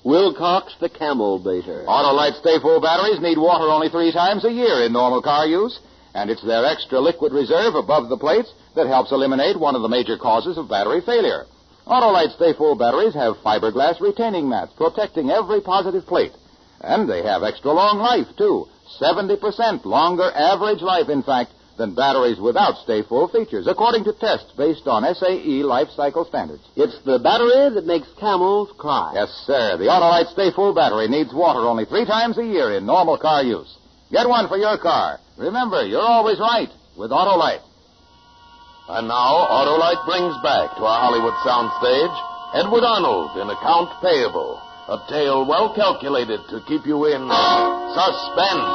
Wilcox 0.04 0.76
the 0.80 0.90
camel 0.90 1.40
baiter. 1.40 1.84
Autolite 1.88 2.40
Stay 2.40 2.60
Full 2.60 2.80
batteries 2.82 3.22
need 3.22 3.38
water 3.38 3.66
only 3.66 3.90
three 3.90 4.12
times 4.12 4.46
a 4.46 4.52
year 4.52 4.84
in 4.84 4.94
normal 4.94 5.22
car 5.22 5.48
use, 5.48 5.80
and 6.14 6.30
it's 6.30 6.44
their 6.46 6.66
extra 6.66 7.00
liquid 7.00 7.34
reserve 7.34 7.76
above 7.76 8.10
the 8.10 8.18
plates 8.18 8.52
that 8.76 8.88
helps 8.88 9.12
eliminate 9.12 9.60
one 9.60 9.76
of 9.76 9.82
the 9.82 9.90
major 9.90 10.18
causes 10.18 10.58
of 10.58 10.70
battery 10.70 11.02
failure. 11.02 11.46
Autolite 11.88 12.36
Stay 12.36 12.54
Full 12.54 12.76
batteries 12.76 13.16
have 13.16 13.38
fiberglass 13.38 14.00
retaining 14.00 14.48
mats 14.48 14.74
protecting 14.78 15.30
every 15.32 15.62
positive 15.62 16.06
plate. 16.06 16.34
And 16.82 17.10
they 17.10 17.24
have 17.24 17.44
extra 17.44 17.72
long 17.72 17.98
life, 17.98 18.28
too. 18.38 18.68
70% 19.02 19.86
longer 19.86 20.32
average 20.34 20.82
life, 20.82 21.10
in 21.10 21.24
fact, 21.24 21.52
than 21.78 21.94
batteries 21.94 22.40
without 22.40 22.78
Stay 22.84 23.04
Full 23.04 23.28
features, 23.30 23.68
according 23.68 24.04
to 24.06 24.14
tests 24.14 24.52
based 24.58 24.88
on 24.88 25.06
SAE 25.16 25.64
life 25.64 25.90
cycle 25.96 26.26
standards. 26.26 26.64
It's 26.76 27.00
the 27.06 27.20
battery 27.20 27.76
that 27.76 27.86
makes 27.86 28.08
camels 28.20 28.70
cry. 28.78 29.12
Yes, 29.14 29.30
sir. 29.46 29.78
The 29.78 29.86
Autolite 29.86 30.32
Stay 30.34 30.52
Full 30.52 30.74
battery 30.74 31.08
needs 31.08 31.34
water 31.34 31.60
only 31.60 31.86
three 31.86 32.06
times 32.06 32.38
a 32.38 32.44
year 32.44 32.74
in 32.74 32.86
normal 32.86 33.18
car 33.18 33.44
use. 33.44 33.78
Get 34.12 34.28
one 34.28 34.48
for 34.48 34.58
your 34.58 34.78
car. 34.78 35.20
Remember, 35.38 35.86
you're 35.86 36.02
always 36.02 36.40
right 36.40 36.70
with 36.98 37.12
Autolite. 37.12 37.62
And 38.90 39.08
now, 39.08 39.46
Autolite 39.52 40.06
brings 40.08 40.34
back 40.42 40.76
to 40.78 40.84
our 40.88 41.00
Hollywood 41.04 41.36
soundstage 41.44 42.16
Edward 42.56 42.88
Arnold 42.88 43.36
in 43.36 43.50
Account 43.52 43.92
Payable, 44.02 44.56
a 44.90 44.98
tale 45.10 45.46
well 45.46 45.76
calculated 45.76 46.40
to 46.48 46.62
keep 46.62 46.86
you 46.86 47.04
in 47.08 47.20
suspense. 47.20 48.68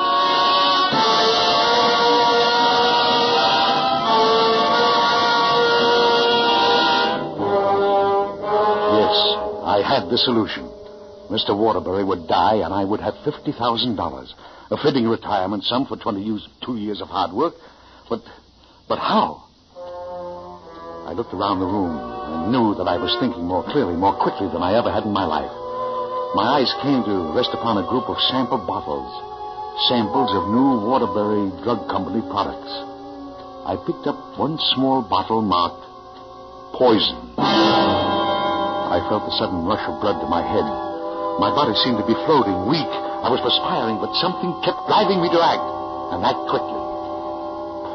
Yes, 8.92 9.16
I 9.64 9.80
had 9.82 10.10
the 10.10 10.18
solution. 10.18 10.68
Mr. 11.30 11.56
Waterbury 11.56 12.04
would 12.04 12.28
die, 12.28 12.56
and 12.56 12.74
I 12.74 12.84
would 12.84 13.00
have 13.00 13.14
$50,000. 13.24 14.32
A 14.70 14.76
fitting 14.82 15.08
retirement 15.08 15.64
sum 15.64 15.86
for 15.86 15.96
20 15.96 16.20
years, 16.20 16.46
two 16.62 16.76
years 16.76 17.00
of 17.00 17.08
hard 17.08 17.32
work. 17.32 17.54
But, 18.10 18.20
but 18.86 18.98
how? 18.98 19.44
I 21.08 21.14
looked 21.14 21.32
around 21.32 21.60
the 21.60 21.64
room 21.64 21.96
and 21.96 22.52
knew 22.52 22.74
that 22.74 22.86
I 22.86 22.98
was 22.98 23.16
thinking 23.18 23.46
more 23.46 23.64
clearly, 23.64 23.96
more 23.96 24.14
quickly 24.20 24.48
than 24.52 24.62
I 24.62 24.76
ever 24.76 24.92
had 24.92 25.04
in 25.04 25.10
my 25.10 25.24
life. 25.24 25.61
My 26.32 26.64
eyes 26.64 26.72
came 26.80 27.04
to 27.04 27.36
rest 27.36 27.52
upon 27.52 27.76
a 27.76 27.84
group 27.84 28.08
of 28.08 28.16
sample 28.32 28.56
bottles, 28.56 29.12
samples 29.92 30.32
of 30.32 30.48
new 30.48 30.80
Waterbury 30.80 31.52
Drug 31.60 31.84
Company 31.92 32.24
products. 32.24 32.72
I 33.68 33.76
picked 33.84 34.08
up 34.08 34.16
one 34.40 34.56
small 34.72 35.04
bottle 35.04 35.44
marked 35.44 35.84
poison. 36.72 37.36
I 37.36 38.96
felt 39.12 39.28
a 39.28 39.34
sudden 39.36 39.68
rush 39.68 39.84
of 39.84 40.00
blood 40.00 40.24
to 40.24 40.28
my 40.32 40.40
head. 40.40 40.64
My 41.36 41.52
body 41.52 41.76
seemed 41.84 42.00
to 42.00 42.08
be 42.08 42.16
floating, 42.24 42.64
weak. 42.64 42.92
I 43.20 43.28
was 43.28 43.44
perspiring, 43.44 44.00
but 44.00 44.16
something 44.16 44.56
kept 44.64 44.88
driving 44.88 45.20
me 45.20 45.28
to 45.28 45.36
act, 45.36 45.68
and 46.16 46.24
act 46.24 46.48
quickly. 46.48 46.80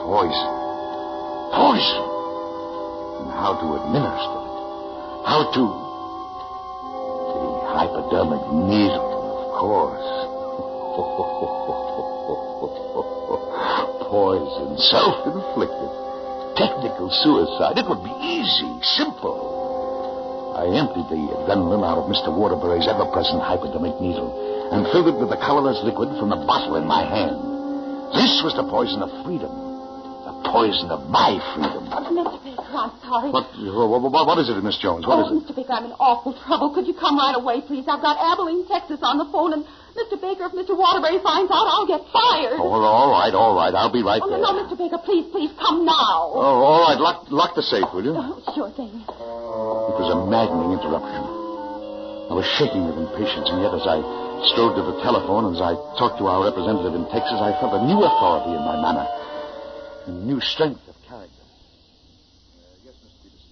Poison. 0.06 0.50
Poison! 1.58 2.06
And 3.17 3.34
how 3.34 3.58
to 3.58 3.82
administer 3.82 4.39
it. 4.46 4.53
How 5.25 5.41
to. 5.58 5.87
Hypodermic 7.77 8.41
needle, 8.65 9.38
of 9.38 9.53
course. 9.53 10.01
Poison, 14.10 14.74
self 14.89 15.29
inflicted. 15.29 15.91
Technical 16.57 17.05
suicide. 17.22 17.77
It 17.77 17.86
would 17.86 18.01
be 18.01 18.17
easy, 18.17 18.81
simple. 18.98 20.57
I 20.57 20.74
emptied 20.74 21.05
the 21.05 21.22
adrenaline 21.38 21.86
out 21.86 22.01
of 22.01 22.10
Mr. 22.10 22.34
Waterbury's 22.34 22.89
ever 22.89 23.05
present 23.13 23.46
hypodermic 23.46 24.01
needle 24.01 24.34
and 24.74 24.89
filled 24.89 25.13
it 25.13 25.22
with 25.22 25.29
the 25.29 25.38
colorless 25.38 25.77
liquid 25.86 26.17
from 26.17 26.34
the 26.34 26.41
bottle 26.50 26.81
in 26.81 26.86
my 26.89 27.05
hand. 27.05 27.38
This 28.17 28.41
was 28.41 28.57
the 28.57 28.65
poison 28.65 29.05
of 29.05 29.13
freedom. 29.22 29.66
Poison 30.46 30.89
of 30.94 31.10
my 31.10 31.38
freedom. 31.56 31.88
Mr. 31.89 32.39
Baker, 32.44 32.74
I'm 32.77 32.94
sorry. 33.01 33.29
What, 33.32 33.50
what, 33.58 34.27
what, 34.27 34.38
is 34.38 34.50
it, 34.50 34.58
Miss 34.63 34.77
Jones? 34.77 35.06
What 35.06 35.25
is 35.25 35.29
oh, 35.29 35.38
it? 35.38 35.46
Mr. 35.46 35.56
Baker, 35.56 35.74
I'm 35.74 35.86
in 35.89 35.96
awful 35.98 36.38
trouble. 36.46 36.74
Could 36.74 36.88
you 36.88 36.94
come 36.94 37.17
right 37.17 37.36
away, 37.36 37.62
please? 37.65 37.86
I've 37.89 38.01
got 38.01 38.15
Abilene, 38.22 38.67
Texas 38.70 39.01
on 39.01 39.17
the 39.17 39.27
phone, 39.34 39.53
and 39.53 39.65
Mr. 39.98 40.15
Baker, 40.22 40.46
if 40.46 40.53
Mr. 40.53 40.77
Waterbury 40.77 41.17
finds 41.25 41.50
out, 41.50 41.65
I'll 41.65 41.89
get 41.89 42.06
fired. 42.13 42.62
Oh, 42.62 42.70
all 42.70 43.10
right, 43.12 43.34
all 43.34 43.58
right. 43.58 43.74
I'll 43.74 43.91
be 43.91 44.06
right 44.06 44.22
Oh, 44.22 44.29
there. 44.29 44.38
no, 44.38 44.53
no, 44.53 44.62
Mr. 44.62 44.77
Baker, 44.77 45.01
please, 45.01 45.25
please, 45.34 45.50
come 45.58 45.84
now. 45.89 46.32
Oh, 46.38 46.62
all 46.62 46.82
right. 46.86 47.00
Lock, 47.01 47.27
lock 47.34 47.58
the 47.58 47.65
safe, 47.65 47.89
will 47.91 48.06
you? 48.06 48.13
Oh, 48.13 48.38
sure 48.53 48.70
thing. 48.77 48.94
It 48.94 49.96
was 49.98 50.10
a 50.13 50.20
maddening 50.29 50.77
interruption. 50.77 51.38
I 52.29 52.34
was 52.36 52.46
shaking 52.62 52.86
with 52.86 53.00
impatience, 53.00 53.50
and 53.50 53.63
yet 53.63 53.74
as 53.74 53.88
I 53.89 54.03
strode 54.53 54.77
to 54.77 54.84
the 54.86 55.01
telephone, 55.01 55.50
and 55.50 55.58
as 55.58 55.63
I 55.63 55.74
talked 55.98 56.22
to 56.22 56.29
our 56.29 56.46
representative 56.46 56.94
in 56.94 57.10
Texas, 57.10 57.41
I 57.41 57.56
felt 57.58 57.74
a 57.74 57.82
new 57.88 57.98
authority 58.06 58.53
in 58.53 58.62
my 58.62 58.77
manner, 58.77 59.08
a 60.07 60.11
new 60.11 60.39
strength 60.41 60.81
of 60.87 60.95
character. 61.07 61.33
Uh, 61.41 62.65
yes, 62.83 62.93
Mr. 63.05 63.23
Peterson. 63.23 63.49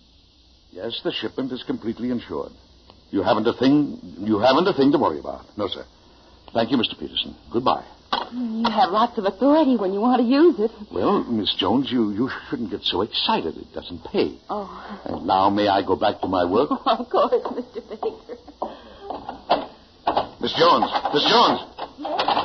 Yes, 0.72 1.02
the 1.04 1.12
shipment 1.12 1.52
is 1.52 1.64
completely 1.64 2.10
insured. 2.10 2.52
You 3.12 3.22
haven't 3.24 3.48
a 3.48 3.54
thing. 3.54 4.00
You 4.20 4.40
haven't 4.40 4.68
a 4.68 4.74
thing 4.74 4.92
to 4.92 4.98
worry 4.98 5.20
about. 5.20 5.46
No, 5.58 5.68
sir. 5.68 5.86
Thank 6.54 6.72
you, 6.72 6.78
Mr. 6.78 6.98
Peterson. 7.00 7.36
Goodbye. 7.52 7.86
You 8.34 8.64
have 8.70 8.92
lots 8.92 9.18
of 9.18 9.26
authority 9.26 9.76
when 9.78 9.94
you 9.94 10.00
want 10.00 10.22
to 10.22 10.28
use 10.28 10.56
it. 10.60 10.72
Well, 10.92 11.24
Miss 11.26 11.54
Jones, 11.56 11.92
you, 11.92 12.12
you 12.12 12.30
shouldn't 12.50 12.72
get 12.72 12.82
so 12.84 13.02
excited. 13.02 13.56
It 13.58 13.74
doesn't 13.74 14.04
pay. 14.06 14.38
Oh, 14.50 15.02
And 15.06 15.26
now 15.28 15.50
may 15.50 15.68
I 15.68 15.82
go 15.86 15.96
back 15.96 16.22
to 16.22 16.28
my 16.28 16.46
work? 16.46 16.70
of 16.86 17.10
course, 17.10 17.34
Mr. 17.34 17.88
Baker. 17.90 18.36
Miss 20.42 20.54
Jones, 20.54 20.92
Miss 21.14 21.26
Jones, 21.30 21.62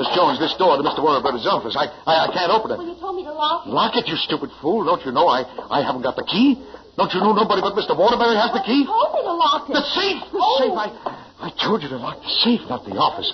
Miss 0.01 0.09
Jones, 0.17 0.39
this 0.41 0.55
door 0.57 0.77
to 0.81 0.83
Mr. 0.83 1.05
Waterbury's 1.05 1.45
office. 1.47 1.77
I, 1.77 1.87
I, 2.09 2.25
I 2.25 2.29
can't 2.33 2.49
open 2.53 2.73
it. 2.73 2.79
Well, 2.81 2.89
you 2.89 2.97
told 2.97 3.17
me 3.17 3.25
to 3.25 3.33
lock 3.33 3.67
it. 3.67 3.71
Lock 3.71 3.93
it, 3.97 4.09
you 4.09 4.17
stupid 4.17 4.49
fool. 4.61 4.85
Don't 4.85 5.05
you 5.05 5.13
know 5.13 5.29
I, 5.29 5.45
I 5.69 5.85
haven't 5.85 6.03
got 6.03 6.17
the 6.17 6.25
key? 6.25 6.57
Don't 6.97 7.13
you 7.13 7.21
know 7.21 7.33
nobody 7.37 7.61
but 7.61 7.77
Mr. 7.77 7.93
Waterbury 7.97 8.37
has 8.37 8.53
the 8.57 8.65
key? 8.65 8.85
You 8.85 8.91
told 8.91 9.13
me 9.15 9.23
to 9.23 9.33
lock 9.37 9.69
it. 9.69 9.73
The 9.77 9.85
safe! 9.93 10.21
The 10.33 10.41
Oh. 10.41 10.57
safe! 10.65 10.73
I, 10.77 11.49
I 11.49 11.51
told 11.61 11.83
you 11.85 11.89
to 11.93 11.97
lock 12.01 12.21
the 12.25 12.33
safe, 12.45 12.61
not 12.69 12.85
the 12.85 12.97
office. 12.97 13.29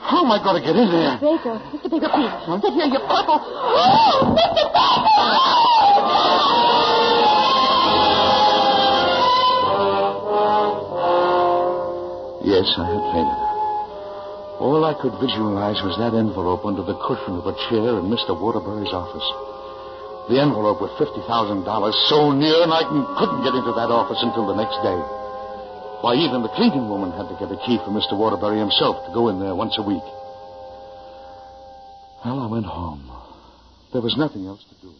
How 0.00 0.24
am 0.24 0.32
I 0.32 0.42
going 0.42 0.56
to 0.60 0.64
get 0.66 0.74
in 0.74 0.88
there? 0.90 1.14
Baker, 1.20 1.56
Mr. 1.76 1.88
Baker, 1.92 2.10
please. 2.10 2.32
Sit 2.64 2.72
here, 2.74 2.88
you're 2.90 3.06
purple. 3.06 3.38
Oh, 3.38 4.34
Mr. 4.34 4.64
Baker! 4.72 6.32
Yes, 12.44 12.66
I 12.76 12.84
had 12.90 13.02
fainted. 13.14 13.51
All 14.62 14.84
I 14.84 14.94
could 14.94 15.18
visualize 15.18 15.82
was 15.82 15.98
that 15.98 16.14
envelope 16.14 16.64
under 16.64 16.82
the 16.82 16.94
cushion 16.94 17.34
of 17.34 17.46
a 17.50 17.58
chair 17.66 17.98
in 17.98 18.06
Mr. 18.06 18.30
Waterbury's 18.30 18.92
office. 18.94 19.26
The 20.30 20.38
envelope 20.38 20.80
with 20.80 20.92
$50,000 20.92 21.92
so 22.06 22.30
near, 22.30 22.62
and 22.62 22.72
I 22.72 22.84
couldn't- 23.18 23.42
get 23.42 23.56
into 23.56 23.72
that 23.72 23.90
office 23.90 24.22
until 24.22 24.46
the 24.46 24.54
next 24.54 24.80
day. 24.82 25.00
Why, 26.02 26.14
even 26.14 26.42
the 26.42 26.48
cleaning 26.48 26.88
woman 26.88 27.10
had 27.10 27.28
to 27.28 27.34
get 27.34 27.50
a 27.50 27.56
key 27.66 27.78
from 27.78 27.94
Mr. 27.98 28.16
Waterbury 28.16 28.58
himself 28.58 29.04
to 29.06 29.10
go 29.10 29.28
in 29.30 29.40
there 29.40 29.56
once 29.56 29.76
a 29.78 29.82
week. 29.82 30.06
Well, 32.24 32.38
I 32.38 32.46
went 32.46 32.66
home. 32.66 33.10
There 33.92 34.00
was 34.00 34.16
nothing 34.16 34.46
else 34.46 34.62
to 34.62 34.74
do. 34.80 34.94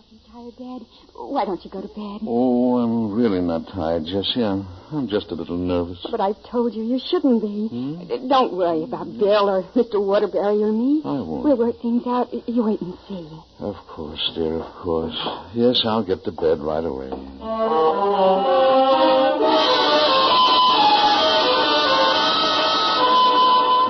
You 0.00 0.16
awfully 0.32 0.56
tired, 0.56 0.80
Dad. 0.80 0.86
Why 1.14 1.44
don't 1.44 1.62
you 1.64 1.70
go 1.70 1.80
to 1.82 1.88
bed? 1.88 2.20
Oh, 2.26 2.78
I'm 2.78 3.12
really 3.12 3.40
not 3.40 3.66
tired, 3.68 4.04
Jessie. 4.04 4.42
I'm, 4.42 4.66
I'm 4.92 5.08
just 5.08 5.30
a 5.30 5.34
little 5.34 5.56
nervous. 5.58 5.98
But 6.10 6.20
I've 6.20 6.42
told 6.50 6.74
you 6.74 6.82
you 6.84 6.98
shouldn't 7.10 7.42
be. 7.42 7.68
Hmm? 7.68 8.28
Don't 8.28 8.56
worry 8.56 8.84
about 8.84 9.06
Bill 9.18 9.50
or 9.50 9.62
Mr. 9.74 10.00
Waterbury 10.04 10.62
or 10.62 10.72
me. 10.72 11.02
I 11.04 11.20
won't. 11.20 11.44
We'll 11.44 11.58
work 11.58 11.80
things 11.82 12.02
out. 12.06 12.32
You 12.32 12.64
wait 12.64 12.80
and 12.80 12.94
see. 13.08 13.28
Of 13.58 13.76
course, 13.88 14.30
dear, 14.34 14.54
of 14.60 14.72
course. 14.82 15.16
Yes, 15.54 15.82
I'll 15.84 16.04
get 16.04 16.24
to 16.24 16.32
bed 16.32 16.60
right 16.60 16.84
away. 16.84 17.10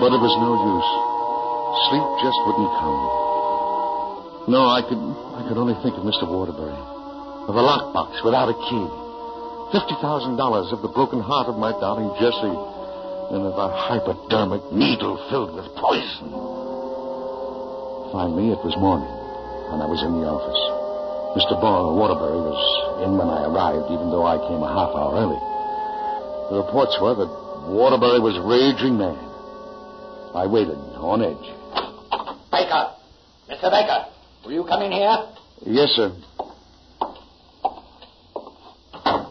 But 0.00 0.10
it 0.16 0.20
was 0.20 0.34
no 0.40 0.56
use. 0.58 0.90
Sleep 1.86 2.08
just 2.24 2.38
wouldn't 2.46 2.72
come. 2.80 3.29
No, 4.50 4.66
I 4.66 4.82
could 4.82 4.98
I 4.98 5.46
could 5.46 5.54
only 5.62 5.78
think 5.78 5.94
of 5.94 6.02
Mr. 6.02 6.26
Waterbury. 6.26 6.74
Of 6.74 7.54
a 7.54 7.62
lockbox 7.62 8.18
without 8.26 8.50
a 8.50 8.56
key. 8.66 8.86
Fifty 9.70 9.94
thousand 10.02 10.34
dollars 10.34 10.74
of 10.74 10.82
the 10.82 10.90
broken 10.90 11.22
heart 11.22 11.46
of 11.46 11.54
my 11.54 11.70
darling 11.78 12.10
Jessie. 12.18 12.58
And 13.30 13.46
of 13.46 13.54
a 13.54 13.70
hypodermic 13.70 14.66
needle 14.74 15.14
filled 15.30 15.54
with 15.54 15.70
poison. 15.78 16.34
Finally, 18.10 18.50
it 18.50 18.58
was 18.66 18.74
morning, 18.82 19.06
and 19.70 19.78
I 19.78 19.86
was 19.86 20.02
in 20.02 20.18
the 20.18 20.26
office. 20.26 20.58
Mr. 21.38 21.54
Bar- 21.62 21.94
Waterbury 21.94 22.42
was 22.42 22.58
in 23.06 23.14
when 23.14 23.30
I 23.30 23.46
arrived, 23.46 23.86
even 23.86 24.10
though 24.10 24.26
I 24.26 24.34
came 24.50 24.58
a 24.58 24.66
half 24.66 24.90
hour 24.98 25.14
early. 25.14 25.38
The 26.50 26.66
reports 26.66 26.98
were 26.98 27.14
that 27.14 27.30
Waterbury 27.70 28.18
was 28.18 28.34
raging 28.42 28.98
mad. 28.98 29.14
I 30.34 30.50
waited 30.50 30.74
on 30.98 31.22
edge. 31.22 31.46
Baker! 32.50 32.98
Mr. 33.46 33.70
Baker! 33.70 34.09
Will 34.44 34.52
you 34.52 34.64
come 34.64 34.82
in 34.82 34.92
here? 34.92 35.16
Yes, 35.66 35.90
sir. 35.90 36.12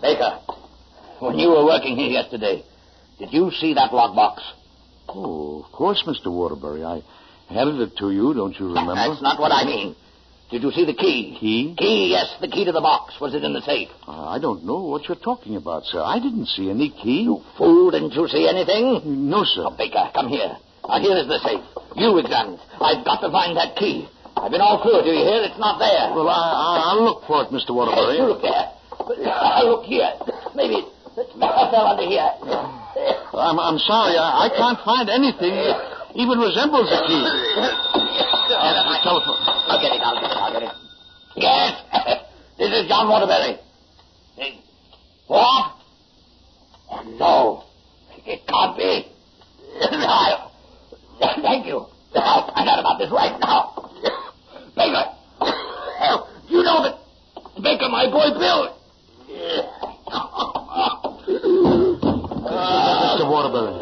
Baker, 0.02 0.40
when 1.20 1.38
you 1.40 1.50
were 1.50 1.66
working 1.66 1.96
here 1.96 2.08
yesterday, 2.10 2.64
did 3.18 3.34
you 3.34 3.52
see 3.60 3.74
that 3.74 3.92
lockbox? 3.92 4.40
Oh, 5.10 5.64
of 5.66 5.72
course, 5.72 6.04
Mr. 6.08 6.32
Waterbury. 6.32 6.84
I 6.84 7.02
handed 7.50 7.82
it 7.82 7.98
to 7.98 8.12
you, 8.12 8.34
don't 8.34 8.58
you 8.60 8.68
remember? 8.68 8.96
That's 8.96 9.22
not 9.22 9.40
what 9.40 9.52
I 9.52 9.66
mean. 9.66 9.96
Did 10.52 10.64
you 10.64 10.72
see 10.72 10.86
the 10.86 10.94
key? 10.94 11.38
Key? 11.40 11.76
Key, 11.78 12.10
yes, 12.12 12.28
the 12.42 12.48
key 12.48 12.66
to 12.66 12.72
the 12.72 12.82
box. 12.82 13.14
Was 13.22 13.36
it 13.36 13.44
in 13.44 13.54
the 13.54 13.62
safe? 13.62 13.90
Uh, 14.08 14.30
I 14.30 14.40
don't 14.40 14.66
know 14.66 14.82
what 14.82 15.08
you're 15.08 15.18
talking 15.18 15.56
about, 15.56 15.84
sir. 15.86 16.02
I 16.02 16.20
didn't 16.20 16.48
see 16.48 16.70
any 16.70 16.90
key. 16.90 17.22
You 17.24 17.42
fool, 17.58 17.92
didn't 17.92 18.14
you 18.14 18.28
see 18.28 18.48
anything? 18.48 19.30
No, 19.30 19.44
sir. 19.44 19.66
Oh, 19.68 19.76
Baker, 19.78 20.10
come 20.14 20.28
here. 20.30 20.58
Now, 20.88 21.00
here 21.00 21.18
is 21.18 21.28
the 21.28 21.38
safe. 21.40 21.62
You 21.96 22.18
examine 22.18 22.56
it. 22.56 22.60
I've 22.82 23.06
got 23.06 23.22
to 23.22 23.30
find 23.30 23.58
that 23.58 23.76
key. 23.76 24.08
I've 24.50 24.58
been 24.58 24.66
all 24.66 24.82
through 24.82 24.98
it. 24.98 25.04
Do 25.06 25.14
you 25.14 25.22
hear? 25.22 25.46
It's 25.46 25.62
not 25.62 25.78
there. 25.78 26.10
Well, 26.10 26.26
I, 26.26 26.34
I, 26.34 26.70
I'll 26.90 27.06
look 27.06 27.22
for 27.30 27.46
it, 27.46 27.54
Mr. 27.54 27.70
Waterbury. 27.70 28.18
you 28.18 28.26
look 28.26 28.42
there. 28.42 28.66
I 29.30 29.62
look 29.62 29.86
here. 29.86 30.10
Maybe 30.58 30.82
it 30.82 31.30
fell 31.38 31.86
under 31.86 32.02
here. 32.02 32.26
I'm, 33.38 33.62
I'm 33.62 33.78
sorry. 33.78 34.18
I, 34.18 34.50
I 34.50 34.58
can't 34.58 34.82
find 34.82 35.06
anything 35.06 35.54
that 35.54 36.18
even 36.18 36.42
resembles 36.42 36.90
a 36.90 36.98
key. 37.06 37.22
Uh, 37.22 38.74
the 38.74 38.98
telephone. 39.06 39.38
I'll 39.70 39.78
get 39.78 39.94
it. 39.94 40.02
I'll 40.02 40.18
get 40.18 40.34
it. 40.34 40.42
I'll 40.42 40.54
get 40.58 40.66
it. 40.66 40.76
Yes. 41.38 41.70
this 42.58 42.74
is 42.74 42.90
John 42.90 43.06
Waterbury. 43.06 43.62
What? 45.30 45.78
Oh, 46.90 47.06
no. 47.22 47.70
It 48.26 48.42
can't 48.50 48.74
be. 48.74 49.14
I, 49.78 50.50
thank 51.38 51.68
you. 51.68 51.86
I'll 52.16 52.50
find 52.50 52.66
out 52.68 52.80
about 52.80 52.98
this 52.98 53.14
right 53.14 53.38
now. 53.40 53.89
Baker! 54.80 55.06
you 56.48 56.64
know 56.64 56.80
that 56.88 56.96
Baker, 57.60 57.92
my 57.92 58.08
boy 58.08 58.32
Bill. 58.40 58.80
Mr. 62.48 63.28
Waterbury. 63.28 63.76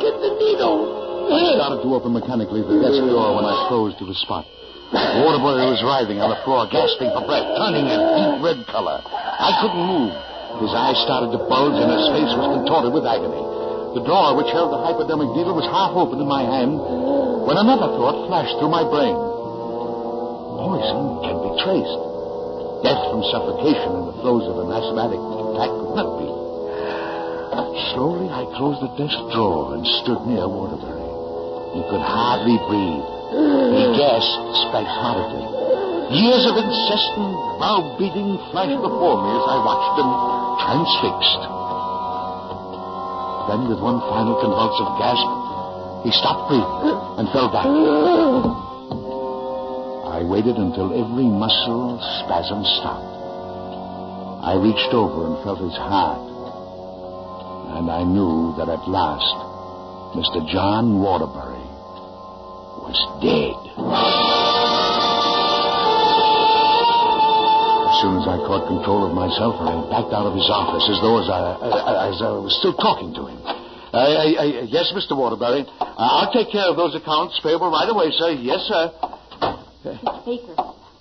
Get 0.00 0.14
the 0.24 0.30
needle. 0.40 1.28
I 1.28 1.52
started 1.52 1.84
to 1.84 1.88
open 1.92 2.16
mechanically 2.16 2.64
the 2.64 2.80
desk 2.80 3.04
door 3.12 3.36
when 3.36 3.44
I 3.44 3.68
froze 3.68 3.92
to 4.00 4.08
the 4.08 4.16
spot. 4.24 4.48
Waterbury 4.92 5.68
was 5.68 5.84
writhing 5.84 6.24
on 6.24 6.32
the 6.32 6.40
floor, 6.48 6.64
gasping 6.72 7.12
for 7.12 7.28
breath, 7.28 7.44
turning 7.60 7.84
a 7.84 7.96
deep 8.16 8.40
red 8.40 8.64
color. 8.72 9.04
I 9.04 9.52
couldn't 9.60 9.84
move. 9.84 10.16
His 10.64 10.72
eyes 10.72 10.96
started 11.04 11.36
to 11.36 11.44
bulge, 11.44 11.76
and 11.76 11.92
his 11.92 12.08
face 12.08 12.32
was 12.40 12.56
contorted 12.56 12.96
with 12.96 13.04
agony. 13.04 13.61
The 13.92 14.08
drawer 14.08 14.32
which 14.40 14.48
held 14.56 14.72
the 14.72 14.80
hypodermic 14.80 15.36
needle 15.36 15.52
was 15.52 15.68
half 15.68 15.92
open 15.92 16.16
in 16.16 16.24
my 16.24 16.48
hand 16.48 16.80
when 17.44 17.60
another 17.60 17.92
thought 17.92 18.24
flashed 18.24 18.56
through 18.56 18.72
my 18.72 18.88
brain. 18.88 19.12
Poison 19.12 21.20
can 21.20 21.36
be 21.44 21.52
traced. 21.60 22.00
Death 22.80 23.04
from 23.12 23.20
suffocation 23.28 23.92
in 23.92 24.04
the 24.08 24.16
throes 24.24 24.48
of 24.48 24.64
an 24.64 24.72
asthmatic 24.72 25.20
attack 25.20 25.68
could 25.76 25.92
not 25.92 26.08
be. 26.16 26.24
Slowly, 27.92 28.32
I 28.32 28.48
closed 28.56 28.80
the 28.80 28.96
desk 28.96 29.12
drawer 29.36 29.76
and 29.76 29.84
stood 30.00 30.24
near 30.24 30.48
Waterbury. 30.48 31.12
He 31.76 31.84
could 31.92 32.00
hardly 32.00 32.56
breathe. 32.64 33.08
He 33.76 33.92
gasped 33.92 34.72
spasmodically. 34.72 36.16
Years 36.16 36.48
of 36.48 36.56
incessant, 36.56 37.60
brow-beating 37.60 38.40
flashed 38.52 38.80
before 38.80 39.20
me 39.20 39.36
as 39.36 39.46
I 39.52 39.60
watched 39.60 40.00
him 40.00 40.08
transfixed. 40.64 41.61
Then, 43.48 43.68
with 43.68 43.80
one 43.80 44.00
final 44.06 44.38
convulsive 44.40 44.90
gasp, 44.98 45.26
he 46.04 46.10
stopped 46.10 46.48
breathing 46.48 46.98
and 47.18 47.26
fell 47.30 47.50
back. 47.50 47.66
I 50.12 50.22
waited 50.22 50.56
until 50.56 50.92
every 50.92 51.26
muscle 51.26 51.98
spasm 52.22 52.64
stopped. 52.78 53.12
I 54.44 54.54
reached 54.54 54.92
over 54.92 55.26
and 55.26 55.44
felt 55.44 55.60
his 55.60 55.76
heart. 55.78 56.30
And 57.78 57.90
I 57.90 58.02
knew 58.02 58.54
that 58.58 58.68
at 58.68 58.86
last, 58.88 59.34
Mr. 60.14 60.46
John 60.50 61.00
Waterbury 61.00 61.62
was 62.82 62.98
dead. 63.22 64.41
Soon 68.02 68.18
as 68.18 68.26
I 68.26 68.36
caught 68.42 68.66
control 68.66 69.06
of 69.06 69.14
myself, 69.14 69.54
I 69.62 69.70
backed 69.86 70.10
out 70.12 70.26
of 70.26 70.34
his 70.34 70.50
office 70.50 70.82
as 70.90 70.98
though 70.98 71.22
as 71.22 71.28
I, 71.30 72.10
as 72.10 72.18
I 72.18 72.34
was 72.34 72.50
still 72.58 72.74
talking 72.74 73.14
to 73.14 73.30
him. 73.30 73.38
Uh, 73.94 73.96
uh, 73.96 74.42
uh, 74.42 74.66
yes, 74.66 74.90
Mr. 74.90 75.16
Waterbury. 75.16 75.62
Uh, 75.78 75.84
I'll 75.96 76.32
take 76.32 76.50
care 76.50 76.66
of 76.66 76.76
those 76.76 76.96
accounts 76.96 77.38
payable 77.42 77.70
right 77.70 77.88
away, 77.88 78.10
sir. 78.10 78.34
Yes, 78.34 78.66
sir. 78.66 78.90
Mr. 79.84 80.24
Baker, 80.26 80.56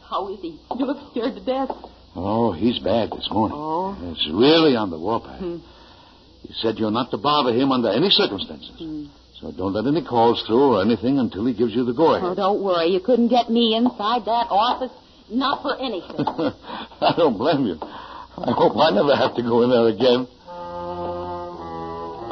how 0.05 0.29
is 0.29 0.39
he? 0.41 0.59
You 0.77 0.85
look 0.85 1.11
scared 1.11 1.35
to 1.35 1.43
death. 1.43 1.71
Oh, 2.15 2.51
he's 2.51 2.79
bad 2.79 3.09
this 3.11 3.27
morning. 3.31 3.57
Oh? 3.57 3.97
It's 4.11 4.27
really 4.29 4.75
on 4.75 4.91
the 4.91 4.99
warpath. 4.99 5.39
Hmm. 5.39 5.57
He 6.43 6.53
said 6.61 6.77
you're 6.77 6.91
not 6.91 7.09
to 7.11 7.17
bother 7.17 7.53
him 7.53 7.71
under 7.71 7.89
any 7.89 8.09
circumstances. 8.09 8.75
Hmm. 8.77 9.05
So 9.39 9.51
don't 9.51 9.73
let 9.73 9.87
any 9.87 10.05
calls 10.05 10.43
through 10.45 10.75
or 10.77 10.81
anything 10.83 11.17
until 11.17 11.45
he 11.45 11.53
gives 11.53 11.73
you 11.73 11.85
the 11.85 11.93
Oh, 11.93 11.95
go-ahead. 11.95 12.29
Oh, 12.29 12.35
don't 12.35 12.61
worry. 12.61 12.87
You 12.87 12.99
couldn't 12.99 13.29
get 13.29 13.49
me 13.49 13.73
inside 13.73 14.25
that 14.25 14.47
office. 14.51 14.91
Not 15.31 15.63
for 15.63 15.79
anything. 15.79 16.27
I 16.27 17.15
don't 17.15 17.39
blame 17.39 17.63
you. 17.63 17.79
I 17.79 18.51
hope 18.51 18.75
I 18.75 18.91
never 18.91 19.15
have 19.15 19.31
to 19.39 19.43
go 19.43 19.63
in 19.63 19.71
there 19.71 19.87
again. 19.87 20.27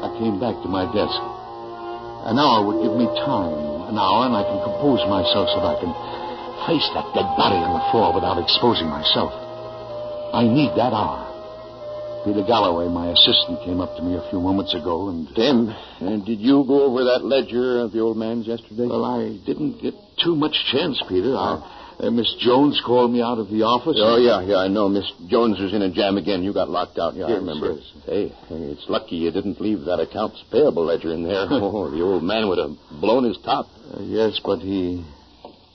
I 0.04 0.12
came 0.20 0.36
back 0.36 0.60
to 0.60 0.68
my 0.68 0.84
desk. 0.92 1.16
An 2.28 2.36
hour 2.36 2.68
would 2.68 2.84
give 2.84 2.92
me 3.00 3.08
time. 3.24 3.56
An 3.88 3.96
hour, 3.96 4.28
and 4.28 4.36
I 4.36 4.44
can 4.44 4.60
compose 4.68 5.00
myself 5.08 5.48
so 5.48 5.64
that 5.64 5.80
I 5.80 5.80
can 5.80 5.96
face 6.68 6.84
that 6.92 7.08
dead 7.16 7.24
body 7.40 7.56
on 7.56 7.80
the 7.80 7.88
floor 7.96 8.12
without 8.12 8.36
exposing 8.36 8.92
myself. 8.92 9.32
I 10.36 10.44
need 10.44 10.76
that 10.76 10.92
hour. 10.92 11.24
Peter 12.28 12.44
Galloway, 12.44 12.92
my 12.92 13.16
assistant, 13.16 13.64
came 13.64 13.80
up 13.80 13.96
to 13.96 14.04
me 14.04 14.20
a 14.20 14.28
few 14.30 14.44
moments 14.44 14.76
ago 14.76 15.08
and. 15.08 15.24
Tim, 15.40 15.72
uh, 15.72 16.20
did 16.28 16.44
you 16.44 16.68
go 16.68 16.84
over 16.92 17.16
that 17.16 17.24
ledger 17.24 17.80
of 17.80 17.96
the 17.96 18.04
old 18.04 18.18
man's 18.20 18.46
yesterday? 18.46 18.92
Well, 18.92 19.08
I 19.08 19.40
didn't 19.48 19.80
get 19.82 19.96
too 20.20 20.36
much 20.36 20.52
chance, 20.68 21.02
Peter. 21.08 21.32
I, 21.32 21.64
Miss 22.00 22.34
Jones 22.40 22.82
called 22.86 23.12
me 23.12 23.22
out 23.22 23.40
of 23.40 23.50
the 23.50 23.64
office. 23.64 24.00
Oh, 24.00 24.16
yeah, 24.16 24.40
yeah, 24.42 24.58
I 24.64 24.70
know. 24.70 24.88
Miss 24.88 25.04
Jones 25.28 25.60
was 25.60 25.74
in 25.74 25.82
a 25.82 25.92
jam 25.92 26.16
again. 26.16 26.44
You 26.44 26.54
got 26.54 26.70
locked 26.70 26.98
out. 26.98 27.14
Yeah, 27.16 27.26
I 27.26 27.32
remember. 27.34 27.74
yes. 27.76 27.92
Hey, 28.06 28.28
hey, 28.48 28.72
it's 28.72 28.86
lucky 28.88 29.18
you 29.18 29.32
didn't 29.32 29.60
leave 29.60 29.82
that 29.84 30.00
accounts 30.00 30.42
payable 30.50 30.86
ledger 30.86 31.12
in 31.12 31.24
there. 31.24 31.46
oh, 31.52 31.92
the 31.92 32.02
old 32.02 32.24
man 32.24 32.48
would 32.48 32.58
have 32.58 32.72
blown 33.02 33.26
his 33.26 33.38
top. 33.44 33.68
Uh, 33.94 34.00
yes, 34.02 34.40
but 34.44 34.60
he 34.60 35.04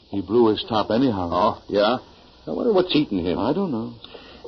he 0.09 0.23
blew 0.23 0.49
his 0.49 0.65
top 0.69 0.91
anyhow. 0.91 1.29
Oh, 1.31 1.63
yeah? 1.69 1.99
I 2.47 2.51
wonder 2.51 2.73
what's 2.73 2.95
eating 2.95 3.25
him. 3.25 3.39
I 3.39 3.53
don't 3.53 3.71
know. 3.71 3.95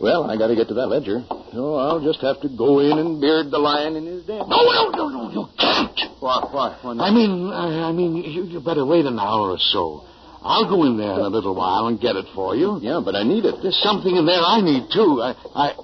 Well, 0.01 0.31
I 0.31 0.37
got 0.37 0.49
to 0.49 0.57
get 0.57 0.69
to 0.69 0.75
that 0.75 0.89
ledger. 0.89 1.25
So 1.53 1.77
I'll 1.77 2.01
just 2.05 2.21
have 2.21 2.41
to 2.43 2.49
go 2.49 2.81
in 2.81 2.99
and 2.99 3.21
beard 3.21 3.51
the 3.51 3.59
lion 3.59 3.97
in 3.97 4.07
his 4.07 4.25
den. 4.25 4.45
No, 4.49 4.61
no, 4.65 4.91
no, 4.91 5.09
no, 5.09 5.31
you 5.31 5.49
can't. 5.59 5.99
What, 6.21 6.53
what, 6.53 6.85
what? 6.85 7.01
I 7.01 7.11
mean, 7.11 7.51
I, 7.53 7.89
I 7.89 7.93
mean, 7.93 8.17
you, 8.17 8.45
you 8.45 8.61
better 8.61 8.85
wait 8.85 9.07
an 9.07 9.19
hour 9.19 9.51
or 9.51 9.59
so. 9.59 10.05
I'll 10.47 10.69
go 10.69 10.85
in 10.85 10.97
there 10.97 11.13
in 11.13 11.21
a 11.21 11.29
little 11.29 11.55
while 11.55 11.89
and 11.89 12.01
get 12.01 12.17
it 12.17 12.27
for 12.35 12.55
you. 12.55 12.79
Yeah, 12.81 13.01
but 13.05 13.15
I 13.15 13.23
need 13.23 13.45
it. 13.45 13.57
There's 13.63 13.81
something 13.83 14.15
in 14.15 14.27
there 14.27 14.41
I 14.41 14.61
need 14.61 14.89
too. 14.93 15.21
I, 15.21 15.35
I. 15.55 15.75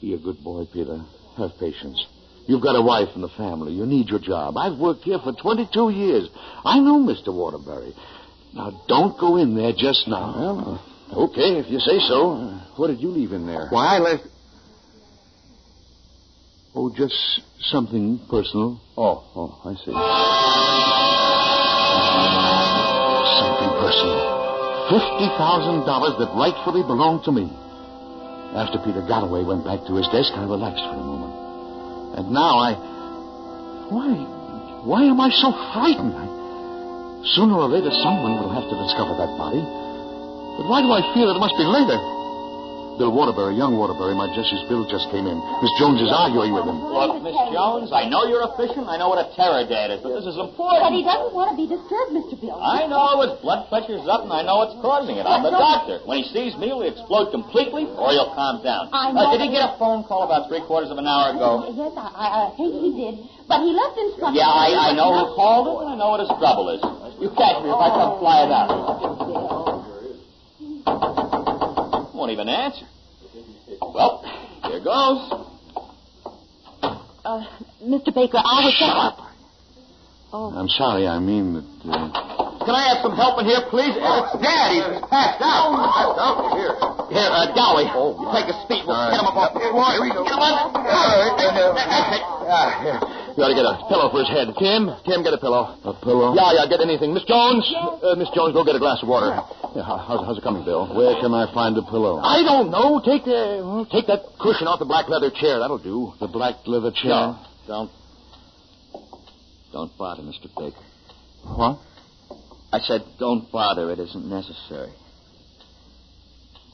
Be 0.00 0.14
a 0.14 0.18
good 0.18 0.42
boy, 0.42 0.64
Peter. 0.72 0.98
Have 1.38 1.52
patience. 1.58 2.04
You've 2.46 2.62
got 2.62 2.76
a 2.76 2.82
wife 2.82 3.08
and 3.14 3.24
a 3.24 3.34
family. 3.36 3.72
You 3.72 3.86
need 3.86 4.08
your 4.08 4.18
job. 4.18 4.56
I've 4.56 4.78
worked 4.78 5.04
here 5.04 5.18
for 5.22 5.32
22 5.32 5.90
years. 5.90 6.28
I 6.64 6.78
know 6.78 6.98
Mr. 6.98 7.32
Waterbury. 7.32 7.94
Now, 8.52 8.84
don't 8.86 9.18
go 9.18 9.36
in 9.36 9.56
there 9.56 9.72
just 9.72 10.06
now. 10.06 10.34
Well, 10.36 10.82
uh, 11.10 11.24
okay, 11.24 11.58
if 11.58 11.70
you 11.70 11.78
say 11.80 11.98
so. 12.06 12.32
Uh, 12.32 12.66
what 12.76 12.88
did 12.88 13.00
you 13.00 13.08
leave 13.08 13.32
in 13.32 13.46
there? 13.46 13.68
Why, 13.70 13.96
I 13.96 13.98
left. 13.98 14.24
Oh, 16.74 16.92
just 16.94 17.14
something 17.60 18.20
personal. 18.28 18.80
Oh, 18.96 19.24
oh, 19.34 19.60
I 19.64 19.74
see. 19.84 20.93
$50,000 24.94 26.18
that 26.22 26.30
rightfully 26.38 26.86
belonged 26.86 27.26
to 27.26 27.32
me. 27.34 27.50
After 28.54 28.78
Peter 28.78 29.02
Galloway 29.02 29.42
went 29.42 29.66
back 29.66 29.82
to 29.90 29.98
his 29.98 30.06
desk, 30.14 30.30
I 30.38 30.46
relaxed 30.46 30.86
for 30.86 30.94
a 30.94 31.02
moment. 31.02 31.34
And 32.22 32.30
now 32.30 32.62
I. 32.62 32.78
Why? 33.90 34.14
Why 34.86 35.02
am 35.10 35.18
I 35.18 35.34
so 35.34 35.50
frightened? 35.74 36.14
I... 36.14 36.26
sooner 37.34 37.58
or 37.58 37.66
later, 37.66 37.90
someone 38.06 38.38
will 38.38 38.54
have 38.54 38.70
to 38.70 38.76
discover 38.86 39.18
that 39.18 39.34
body. 39.34 39.58
But 39.58 40.70
why 40.70 40.78
do 40.86 40.94
I 40.94 41.02
feel 41.10 41.26
it 41.34 41.42
must 41.42 41.58
be 41.58 41.66
later? 41.66 41.98
Bill 42.94 43.10
Waterbury, 43.10 43.58
young 43.58 43.74
Waterbury, 43.74 44.14
my 44.14 44.30
Jessie's 44.38 44.62
bill 44.70 44.86
just 44.86 45.10
came 45.10 45.26
in. 45.26 45.34
Miss 45.58 45.72
Jones 45.82 45.98
is 45.98 46.14
arguing 46.14 46.54
with 46.54 46.62
him. 46.62 46.78
Look, 46.78 47.18
Miss 47.26 47.34
Jones, 47.50 47.90
I 47.90 48.06
know 48.06 48.22
you're 48.30 48.46
efficient. 48.54 48.86
I 48.86 48.94
know 49.02 49.10
what 49.10 49.18
a 49.18 49.26
terror 49.34 49.66
dad 49.66 49.90
is, 49.90 49.98
but 49.98 50.14
this 50.14 50.22
is 50.30 50.38
important. 50.38 50.78
But 50.78 50.94
he 50.94 51.02
doesn't 51.02 51.34
want 51.34 51.50
to 51.50 51.56
be 51.58 51.66
disturbed, 51.66 52.14
Mr. 52.14 52.38
Bill. 52.38 52.54
I 52.54 52.86
know 52.86 53.18
his 53.26 53.34
blood 53.42 53.66
pressure's 53.66 54.06
up, 54.06 54.22
and 54.22 54.30
I 54.30 54.46
know 54.46 54.62
what's 54.62 54.78
causing 54.78 55.18
it. 55.18 55.26
I'm 55.26 55.42
the 55.42 55.50
doctor. 55.50 56.06
When 56.06 56.22
he 56.22 56.26
sees 56.30 56.54
me, 56.54 56.70
he'll 56.70 56.86
explode 56.86 57.34
completely, 57.34 57.90
or 57.98 58.14
he'll 58.14 58.30
calm 58.38 58.62
down. 58.62 58.94
I 58.94 59.10
Uh, 59.10 59.18
know. 59.18 59.26
did 59.34 59.42
he 59.42 59.50
get 59.50 59.66
a 59.66 59.74
phone 59.74 60.06
call 60.06 60.22
about 60.22 60.46
three 60.46 60.62
quarters 60.62 60.94
of 60.94 60.98
an 61.02 61.10
hour 61.10 61.34
ago? 61.34 61.66
Yes, 61.74 61.98
I, 61.98 62.06
I, 62.14 62.26
I 62.46 62.48
think 62.54 62.70
he 62.78 62.90
did. 62.94 63.14
But 63.50 63.66
he 63.66 63.74
left 63.74 63.98
in 63.98 64.14
instructions. 64.14 64.38
Yeah, 64.38 64.46
I, 64.46 64.70
I 64.70 64.90
know 64.94 65.10
who 65.18 65.34
called 65.34 65.66
him, 65.66 65.76
and 65.82 65.88
I 65.92 65.96
know 65.98 66.14
what 66.14 66.22
his 66.22 66.30
trouble 66.38 66.70
is. 66.70 66.78
You 67.18 67.34
catch 67.34 67.58
me 67.58 67.74
if 67.74 67.80
I 67.82 67.90
come 67.90 68.22
flying 68.22 68.54
out. 68.54 68.70
Won't 72.24 72.40
even 72.40 72.48
answer. 72.48 72.88
Well, 73.84 74.24
here 74.64 74.80
goes. 74.80 75.28
Uh, 76.80 77.44
Mr. 77.84 78.16
Baker, 78.16 78.40
I 78.40 78.64
was... 78.64 78.72
Shut 78.80 78.96
up. 78.96 79.20
Oh. 80.32 80.48
I'm 80.56 80.72
sorry, 80.72 81.04
I 81.04 81.20
mean 81.20 81.52
that. 81.52 81.68
Uh... 81.84 82.64
Can 82.64 82.72
I 82.72 82.96
have 82.96 83.04
some 83.04 83.12
help 83.12 83.36
in 83.40 83.44
here, 83.44 83.60
please? 83.68 83.92
Oh, 84.00 84.24
It's 84.32 84.40
Dad. 84.40 84.72
He's 84.72 85.04
passed 85.12 85.36
out. 85.44 85.68
Passed 85.76 86.16
out? 86.16 86.56
Here. 86.56 86.72
Here, 87.12 87.28
uh, 87.28 87.52
Galloway. 87.52 87.92
Take 87.92 88.48
a 88.48 88.56
seat. 88.72 88.88
We'll 88.88 88.96
All 88.96 89.04
right. 89.04 89.12
get 89.12 89.20
him 89.20 89.28
up 89.28 89.36
off. 89.36 89.52
Here 89.60 90.00
we 90.00 90.08
go. 90.08 90.24
Come 90.24 90.40
on. 90.40 90.72
That's 90.80 92.08
it. 92.08 92.24
Ah, 92.48 92.80
here. 92.80 93.23
You 93.34 93.42
ought 93.42 93.50
to 93.50 93.58
get 93.58 93.66
a 93.66 93.74
pillow 93.90 94.10
for 94.14 94.22
his 94.22 94.30
head. 94.30 94.46
Tim, 94.62 94.86
Tim, 95.02 95.26
get 95.26 95.34
a 95.34 95.38
pillow. 95.42 95.74
A 95.82 95.92
pillow? 96.06 96.38
Yeah, 96.38 96.54
yeah, 96.54 96.70
get 96.70 96.78
anything. 96.80 97.10
Miss 97.12 97.24
Jones, 97.26 97.66
uh, 97.74 98.14
Miss 98.14 98.30
Jones, 98.30 98.54
go 98.54 98.62
get 98.62 98.76
a 98.76 98.78
glass 98.78 99.02
of 99.02 99.08
water. 99.10 99.34
Yeah, 99.74 99.82
how's, 99.82 100.22
how's 100.22 100.38
it 100.38 100.44
coming, 100.46 100.62
Bill? 100.64 100.86
Where 100.94 101.18
can 101.18 101.34
I 101.34 101.50
find 101.52 101.74
a 101.76 101.82
pillow? 101.82 102.22
I 102.22 102.46
don't 102.46 102.70
know. 102.70 103.02
Take 103.02 103.26
uh, 103.26 103.58
well, 103.66 103.88
take 103.90 104.06
that 104.06 104.22
cushion 104.38 104.70
off 104.70 104.78
the 104.78 104.86
black 104.86 105.08
leather 105.10 105.30
chair. 105.34 105.58
That'll 105.58 105.82
do. 105.82 106.14
The 106.22 106.28
black 106.30 106.62
leather 106.66 106.92
chair. 106.94 107.10
No, 107.10 107.38
don't. 107.66 107.90
Don't 109.72 109.90
bother, 109.98 110.22
Mr. 110.22 110.46
Baker. 110.54 110.78
What? 111.42 111.78
I 112.72 112.78
said, 112.86 113.02
don't 113.18 113.50
bother. 113.50 113.90
It 113.90 113.98
isn't 113.98 114.26
necessary. 114.30 114.92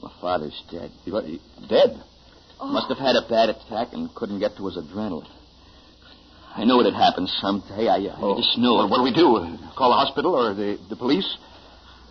My 0.01 0.11
father's 0.21 0.53
dead. 0.69 0.91
What, 1.09 1.25
he- 1.25 1.41
dead? 1.67 1.97
Must 2.61 2.87
have 2.89 2.99
had 2.99 3.15
a 3.15 3.25
bad 3.27 3.49
attack 3.49 3.93
and 3.93 4.13
couldn't 4.13 4.39
get 4.39 4.55
to 4.57 4.65
his 4.67 4.77
adrenaline. 4.77 5.25
I 6.55 6.63
knew 6.65 6.79
it 6.81 6.85
had 6.85 6.93
happened 6.99 7.29
someday. 7.39 7.87
I, 7.87 7.95
I 8.11 8.35
just 8.37 8.57
knew 8.57 8.73
Well, 8.73 8.85
it. 8.85 8.89
what 8.89 8.97
do 8.97 9.03
we 9.03 9.13
do? 9.13 9.57
Call 9.77 9.89
the 9.91 9.95
hospital 9.95 10.35
or 10.35 10.53
the, 10.53 10.77
the 10.89 10.95
police? 10.95 11.27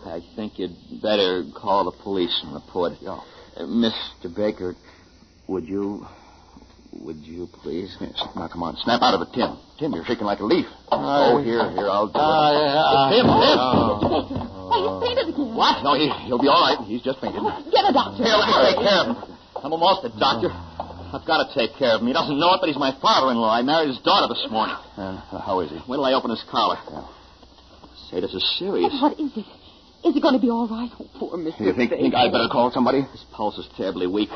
I 0.07 0.21
think 0.35 0.59
you'd 0.59 0.75
better 1.03 1.45
call 1.55 1.85
the 1.85 1.97
police 2.03 2.33
and 2.43 2.55
report 2.55 2.93
it. 2.93 3.05
Uh, 3.07 3.21
Mr. 3.61 4.35
Baker, 4.35 4.75
would 5.49 5.67
you... 5.67 6.07
Would 6.93 7.19
you 7.23 7.47
please? 7.63 7.95
Yes. 8.01 8.19
Now, 8.35 8.49
come 8.51 8.65
on. 8.65 8.75
Snap 8.83 8.99
out 9.01 9.15
of 9.15 9.23
it, 9.23 9.31
Tim. 9.31 9.55
Tim, 9.79 9.93
you're 9.95 10.03
shaking 10.05 10.27
like 10.27 10.41
a 10.41 10.45
leaf. 10.45 10.67
I- 10.91 11.31
Oh, 11.31 11.39
here, 11.39 11.63
here, 11.71 11.87
I'll 11.87 12.11
do 12.11 12.19
it. 12.19 12.27
Ah, 12.27 12.51
yeah, 12.51 13.15
Tim, 13.15 13.27
Tim! 13.31 13.59
Baker, 14.11 14.43
why, 14.67 14.75
he's 14.83 14.99
fainted 14.99 15.27
again. 15.31 15.55
What? 15.55 15.87
No, 15.87 15.95
he, 15.95 16.11
he'll 16.27 16.43
be 16.43 16.51
all 16.51 16.59
right. 16.67 16.83
He's 16.91 16.99
just 17.07 17.21
fainted. 17.23 17.39
Get 17.71 17.87
a 17.87 17.93
doctor. 17.95 18.27
Here, 18.27 18.35
let 18.35 18.43
me 18.51 18.55
take 18.75 18.83
care 18.83 19.07
of 19.07 19.07
him. 19.07 19.39
I'm 19.63 19.71
almost 19.71 20.03
a 20.03 20.11
doctor. 20.19 20.51
I've 21.13 21.27
got 21.27 21.43
to 21.43 21.49
take 21.55 21.77
care 21.77 21.95
of 21.95 22.01
him. 22.01 22.07
He 22.07 22.13
doesn't 22.13 22.39
know 22.39 22.55
it, 22.55 22.59
but 22.61 22.69
he's 22.69 22.79
my 22.79 22.95
father-in-law. 23.03 23.51
I 23.51 23.63
married 23.63 23.89
his 23.89 23.99
daughter 24.01 24.33
this 24.33 24.47
morning. 24.51 24.77
Uh, 24.97 25.19
how 25.43 25.61
is 25.61 25.71
he? 25.71 25.77
Wait 25.89 25.97
till 25.99 26.05
I 26.05 26.15
open 26.15 26.31
his 26.31 26.43
collar. 26.51 26.79
Say, 28.11 28.21
this 28.21 28.35
is 28.35 28.43
serious. 28.59 28.95
What 29.03 29.19
is 29.19 29.31
it? 29.37 29.47
Is 30.01 30.17
it 30.17 30.23
going 30.23 30.35
to 30.35 30.41
be 30.41 30.49
all 30.49 30.67
right? 30.67 30.89
Oh, 30.99 31.07
poor 31.19 31.37
Mr. 31.37 31.61
You 31.61 31.75
think, 31.75 31.91
think 31.91 32.15
I'd 32.15 32.33
better 32.33 32.49
call 32.51 32.71
somebody? 32.73 33.03
His 33.03 33.25
pulse 33.33 33.59
is 33.59 33.69
terribly 33.77 34.07
weak. 34.07 34.31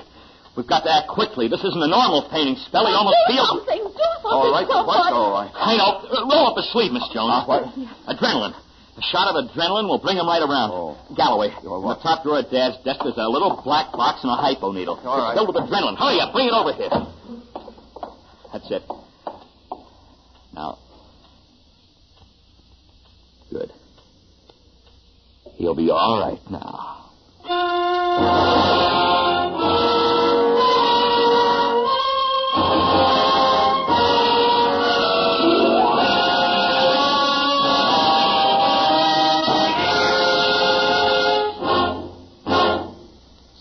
We've 0.56 0.68
got 0.68 0.84
to 0.84 0.92
act 0.92 1.08
quickly. 1.08 1.48
This 1.48 1.64
isn't 1.64 1.82
a 1.82 1.88
normal 1.88 2.28
fainting 2.30 2.54
spell. 2.66 2.86
He 2.86 2.92
almost 2.92 3.16
do 3.26 3.34
feels... 3.34 3.48
something. 3.48 3.82
Do 3.82 3.90
something. 3.90 4.30
All 4.30 4.52
right, 4.52 4.68
somebody. 4.68 4.86
what's 4.86 5.10
all 5.10 5.32
right? 5.34 5.50
I 5.50 5.74
know. 5.74 5.90
Uh, 6.06 6.30
roll 6.30 6.46
up 6.52 6.56
his 6.58 6.70
sleeve, 6.70 6.92
Miss 6.92 7.06
Jones. 7.10 7.48
what? 7.48 7.74
Adrenaline. 8.06 8.54
A 8.96 9.02
shot 9.02 9.26
of 9.26 9.34
adrenaline 9.50 9.88
will 9.88 9.98
bring 9.98 10.16
him 10.16 10.26
right 10.26 10.42
around. 10.42 10.70
Oh. 10.70 10.96
Galloway, 11.16 11.48
in 11.48 11.64
the 11.64 11.98
top 12.02 12.22
drawer 12.22 12.38
of 12.38 12.50
Dad's 12.50 12.76
desk, 12.84 13.00
there's 13.02 13.18
a 13.18 13.28
little 13.28 13.60
black 13.64 13.90
box 13.90 14.22
and 14.22 14.30
a 14.30 14.36
hypo 14.36 14.70
needle. 14.70 15.00
All 15.02 15.18
right. 15.18 15.32
It's 15.32 15.40
filled 15.40 15.48
with 15.50 15.56
adrenaline. 15.66 15.98
Hurry 15.98 16.20
up, 16.20 16.32
bring 16.32 16.46
it 16.46 16.54
over 16.54 16.72
here. 16.72 16.90
That's 18.52 18.70
it. 18.70 18.82
Now. 20.54 20.78
Good. 23.50 23.72
He'll 25.56 25.74
be 25.74 25.90
all 25.90 26.20
right 26.20 26.40
now. 26.50 27.00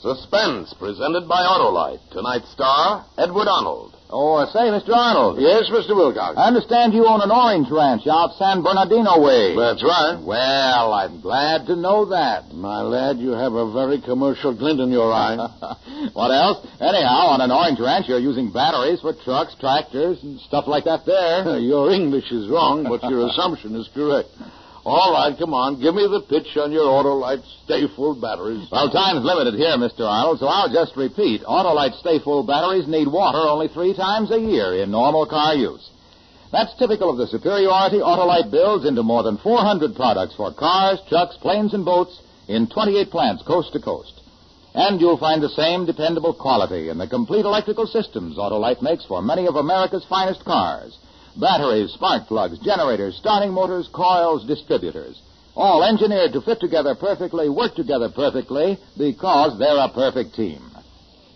Suspense, 0.04 0.76
presented 0.78 1.30
by 1.30 1.40
Autolite. 1.48 2.04
Tonight's 2.12 2.52
star, 2.52 3.06
Edward 3.18 3.48
Arnold. 3.48 3.96
Oh, 4.10 4.36
uh, 4.36 4.52
say, 4.52 4.68
Mr. 4.68 4.92
Arnold. 4.92 5.40
Yes, 5.40 5.72
Mr. 5.72 5.96
Wilcox. 5.96 6.36
I 6.36 6.44
understand 6.52 6.94
you 6.94 7.08
own 7.08 7.22
an 7.24 7.32
orange 7.32 7.72
ranch 7.72 8.04
out 8.12 8.36
San 8.36 8.62
Bernardino 8.62 9.24
way. 9.24 9.56
That's 9.56 9.82
right. 9.82 10.20
Well, 10.20 10.92
I'm 10.92 11.22
glad 11.22 11.68
to 11.68 11.78
know 11.78 12.04
that. 12.12 12.52
My 12.52 12.82
lad, 12.82 13.16
you 13.18 13.32
have 13.32 13.54
a 13.54 13.72
very 13.72 14.02
commercial 14.02 14.52
glint 14.54 14.82
in 14.82 14.92
your 14.92 15.08
eye. 15.08 15.40
what 16.12 16.36
else? 16.36 16.68
Anyhow, 16.84 17.32
on 17.32 17.40
an 17.40 17.50
orange 17.50 17.80
ranch, 17.80 18.10
you're 18.10 18.20
using 18.20 18.52
batteries 18.52 19.00
for 19.00 19.16
trucks, 19.24 19.56
tractors, 19.58 20.20
and 20.22 20.38
stuff 20.42 20.66
like 20.68 20.84
that 20.84 21.06
there. 21.06 21.58
your 21.64 21.92
English 21.96 22.30
is 22.30 22.50
wrong, 22.50 22.84
but 22.84 23.02
your 23.10 23.26
assumption 23.32 23.74
is 23.78 23.88
correct. 23.96 24.28
All 24.86 25.14
right, 25.14 25.32
come 25.40 25.54
on. 25.54 25.80
Give 25.80 25.96
me 25.96 26.04
the 26.04 26.20
pitch 26.28 26.58
on 26.60 26.76
your 26.76 26.84
Autolite 26.84 27.44
Stay 27.64 27.88
Full 27.96 28.20
batteries. 28.20 28.68
Well, 28.70 28.92
time's 28.92 29.24
limited 29.24 29.56
here, 29.56 29.80
Mr. 29.80 30.04
Arnold, 30.04 30.40
so 30.40 30.48
I'll 30.48 30.68
just 30.68 30.98
repeat. 30.98 31.42
Autolite 31.44 31.98
Stay 32.02 32.20
Full 32.20 32.44
batteries 32.44 32.88
need 32.88 33.08
water 33.08 33.40
only 33.40 33.70
three 33.70 33.96
times 33.96 34.30
a 34.32 34.40
year 34.40 34.84
in 34.84 34.92
normal 34.92 35.26
car 35.26 35.56
use. 35.56 35.90
That's 36.52 36.76
typical 36.78 37.10
of 37.10 37.18
the 37.18 37.28
superiority 37.28 37.98
Autolite 37.98 38.52
builds 38.52 38.86
into 38.86 39.04
more 39.04 39.24
than 39.24 39.38
400 39.38 39.96
products 39.96 40.36
for 40.36 40.54
cars, 40.54 41.00
trucks, 41.08 41.38
planes, 41.42 41.74
and 41.74 41.86
boats 41.86 42.20
in 42.50 42.68
28 42.68 43.10
plants 43.10 43.44
coast 43.48 43.72
to 43.74 43.80
coast. 43.80 44.20
And 44.76 45.00
you'll 45.00 45.18
find 45.18 45.42
the 45.42 45.50
same 45.56 45.86
dependable 45.86 46.34
quality 46.34 46.90
in 46.90 46.98
the 46.98 47.08
complete 47.08 47.46
electrical 47.46 47.88
systems 47.88 48.38
Autolite 48.38 48.82
makes 48.82 49.06
for 49.06 49.22
many 49.22 49.48
of 49.48 49.56
America's 49.56 50.06
finest 50.10 50.44
cars. 50.44 50.98
Batteries, 51.40 51.92
spark 51.94 52.28
plugs, 52.28 52.60
generators, 52.60 53.18
starting 53.18 53.52
motors, 53.54 53.90
coils, 53.94 54.46
distributors. 54.46 55.20
All 55.56 55.84
engineered 55.84 56.34
to 56.34 56.42
fit 56.42 56.60
together 56.60 56.96
perfectly, 56.96 57.50
work 57.50 57.76
together 57.76 58.10
perfectly, 58.10 58.78
because 58.98 59.58
they're 59.60 59.78
a 59.78 59.90
perfect 59.90 60.36
team. 60.36 60.62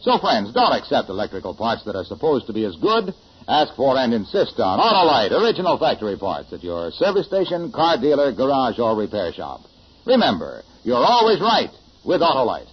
So, 0.01 0.17
friends, 0.19 0.53
don't 0.53 0.73
accept 0.73 1.09
electrical 1.09 1.55
parts 1.55 1.83
that 1.85 1.95
are 1.95 2.05
supposed 2.05 2.47
to 2.47 2.53
be 2.53 2.65
as 2.65 2.75
good. 2.77 3.13
Ask 3.47 3.75
for 3.75 3.97
and 3.97 4.13
insist 4.13 4.59
on 4.59 4.79
Autolite 4.79 5.31
original 5.31 5.77
factory 5.77 6.17
parts 6.17 6.51
at 6.51 6.63
your 6.63 6.91
service 6.91 7.27
station, 7.27 7.71
car 7.71 7.97
dealer, 7.99 8.31
garage, 8.33 8.77
or 8.77 8.95
repair 8.95 9.31
shop. 9.33 9.61
Remember, 10.05 10.63
you're 10.83 10.95
always 10.97 11.39
right 11.39 11.71
with 12.05 12.21
Autolite. 12.21 12.67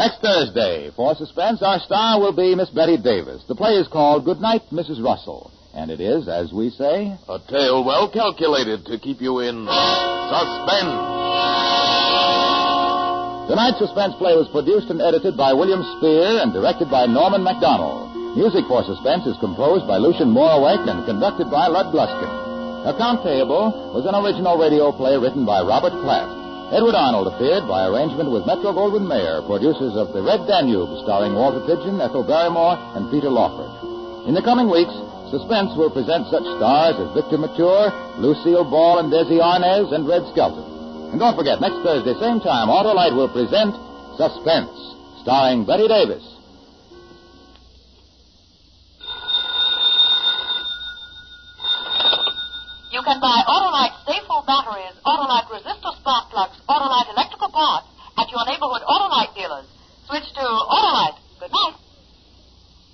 Next 0.00 0.24
Thursday, 0.24 0.88
for 0.96 1.14
suspense, 1.14 1.60
our 1.60 1.78
star 1.80 2.18
will 2.18 2.32
be 2.32 2.56
Miss 2.56 2.70
Bette 2.70 2.96
Davis. 2.96 3.44
The 3.44 3.54
play 3.54 3.76
is 3.76 3.86
called 3.86 4.24
Good 4.24 4.40
Night, 4.40 4.62
Mrs. 4.72 5.04
Russell. 5.04 5.52
And 5.76 5.90
it 5.90 6.00
is, 6.00 6.26
as 6.26 6.50
we 6.56 6.70
say, 6.70 7.12
A 7.28 7.38
tale 7.52 7.84
well 7.84 8.08
calculated 8.08 8.86
to 8.86 8.96
keep 8.96 9.20
you 9.20 9.40
in 9.44 9.68
suspense. 9.68 10.96
Tonight's 13.52 13.76
suspense 13.76 14.16
play 14.16 14.40
was 14.40 14.48
produced 14.48 14.88
and 14.88 15.04
edited 15.04 15.36
by 15.36 15.52
William 15.52 15.84
Spier 16.00 16.40
and 16.40 16.56
directed 16.56 16.88
by 16.88 17.04
Norman 17.04 17.44
Macdonnell. 17.44 18.08
Music 18.40 18.64
for 18.72 18.80
Suspense 18.88 19.28
is 19.28 19.36
composed 19.44 19.84
by 19.84 20.00
Lucien 20.00 20.32
Moraweck 20.32 20.80
and 20.88 21.04
conducted 21.04 21.52
by 21.52 21.68
Lud 21.68 21.92
Gluskin. 21.92 22.88
Account 22.88 23.20
Payable 23.20 23.92
was 23.92 24.08
an 24.08 24.16
original 24.16 24.56
radio 24.56 24.96
play 24.96 25.20
written 25.20 25.44
by 25.44 25.60
Robert 25.60 25.92
Platt. 26.00 26.39
Edward 26.70 26.94
Arnold 26.94 27.26
appeared 27.26 27.66
by 27.66 27.90
arrangement 27.90 28.30
with 28.30 28.46
Metro 28.46 28.70
Goldwyn 28.70 29.02
Mayer, 29.02 29.42
producers 29.42 29.98
of 29.98 30.14
The 30.14 30.22
Red 30.22 30.46
Danube, 30.46 31.02
starring 31.02 31.34
Walter 31.34 31.58
Pidgeon, 31.66 31.98
Ethel 31.98 32.22
Barrymore, 32.22 32.78
and 32.94 33.10
Peter 33.10 33.26
Lawford. 33.26 34.30
In 34.30 34.38
the 34.38 34.46
coming 34.46 34.70
weeks, 34.70 34.94
Suspense 35.34 35.74
will 35.74 35.90
present 35.90 36.30
such 36.30 36.46
stars 36.62 36.94
as 36.94 37.10
Victor 37.10 37.42
Mature, 37.42 37.90
Lucille 38.22 38.62
Ball 38.62 39.02
and 39.02 39.10
Desi 39.10 39.42
Arnaz, 39.42 39.90
and 39.90 40.06
Red 40.06 40.22
Skelton. 40.30 40.62
And 41.10 41.18
don't 41.18 41.34
forget, 41.34 41.58
next 41.58 41.82
Thursday, 41.82 42.14
same 42.22 42.38
time, 42.38 42.70
Autolite 42.70 43.18
will 43.18 43.34
present 43.34 43.74
Suspense, 44.14 44.70
starring 45.26 45.66
Bette 45.66 45.90
Davis. 45.90 46.22
You 53.00 53.06
can 53.06 53.20
buy 53.20 53.40
Autolite 53.48 53.96
Stay-Full 54.02 54.44
batteries, 54.46 54.92
Autolite 55.06 55.48
resistor 55.48 55.96
spark 55.96 56.28
plugs, 56.28 56.60
Autolite 56.68 57.10
electrical 57.10 57.48
parts 57.48 57.86
at 58.18 58.30
your 58.30 58.44
neighborhood 58.44 58.82
Autolite 58.86 59.34
dealers. 59.34 59.64
Switch 60.06 60.30
to 60.34 60.40
Autolite. 60.42 61.16
Good 61.40 61.50
night. 61.50 61.76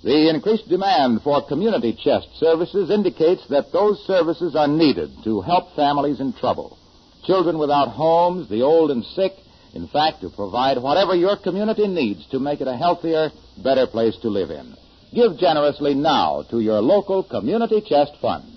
The 0.05 0.29
increased 0.29 0.69
demand 0.69 1.23
for 1.23 1.45
community 1.45 1.91
chest 1.91 2.29
services 2.39 2.89
indicates 2.89 3.45
that 3.49 3.73
those 3.73 3.99
services 4.07 4.55
are 4.55 4.69
needed 4.69 5.11
to 5.25 5.41
help 5.41 5.75
families 5.75 6.21
in 6.21 6.31
trouble. 6.31 6.77
Children 7.25 7.57
without 7.57 7.89
homes, 7.89 8.47
the 8.47 8.61
old 8.61 8.91
and 8.91 9.03
sick, 9.03 9.33
in 9.73 9.89
fact, 9.89 10.21
to 10.21 10.29
provide 10.29 10.81
whatever 10.81 11.15
your 11.15 11.35
community 11.35 11.85
needs 11.85 12.25
to 12.27 12.39
make 12.39 12.61
it 12.61 12.69
a 12.69 12.77
healthier, 12.77 13.29
better 13.61 13.85
place 13.85 14.15
to 14.21 14.29
live 14.29 14.51
in. 14.51 14.73
Give 15.13 15.37
generously 15.37 15.95
now 15.95 16.45
to 16.49 16.61
your 16.61 16.79
local 16.79 17.23
community 17.23 17.81
chest 17.85 18.13
fund. 18.21 18.56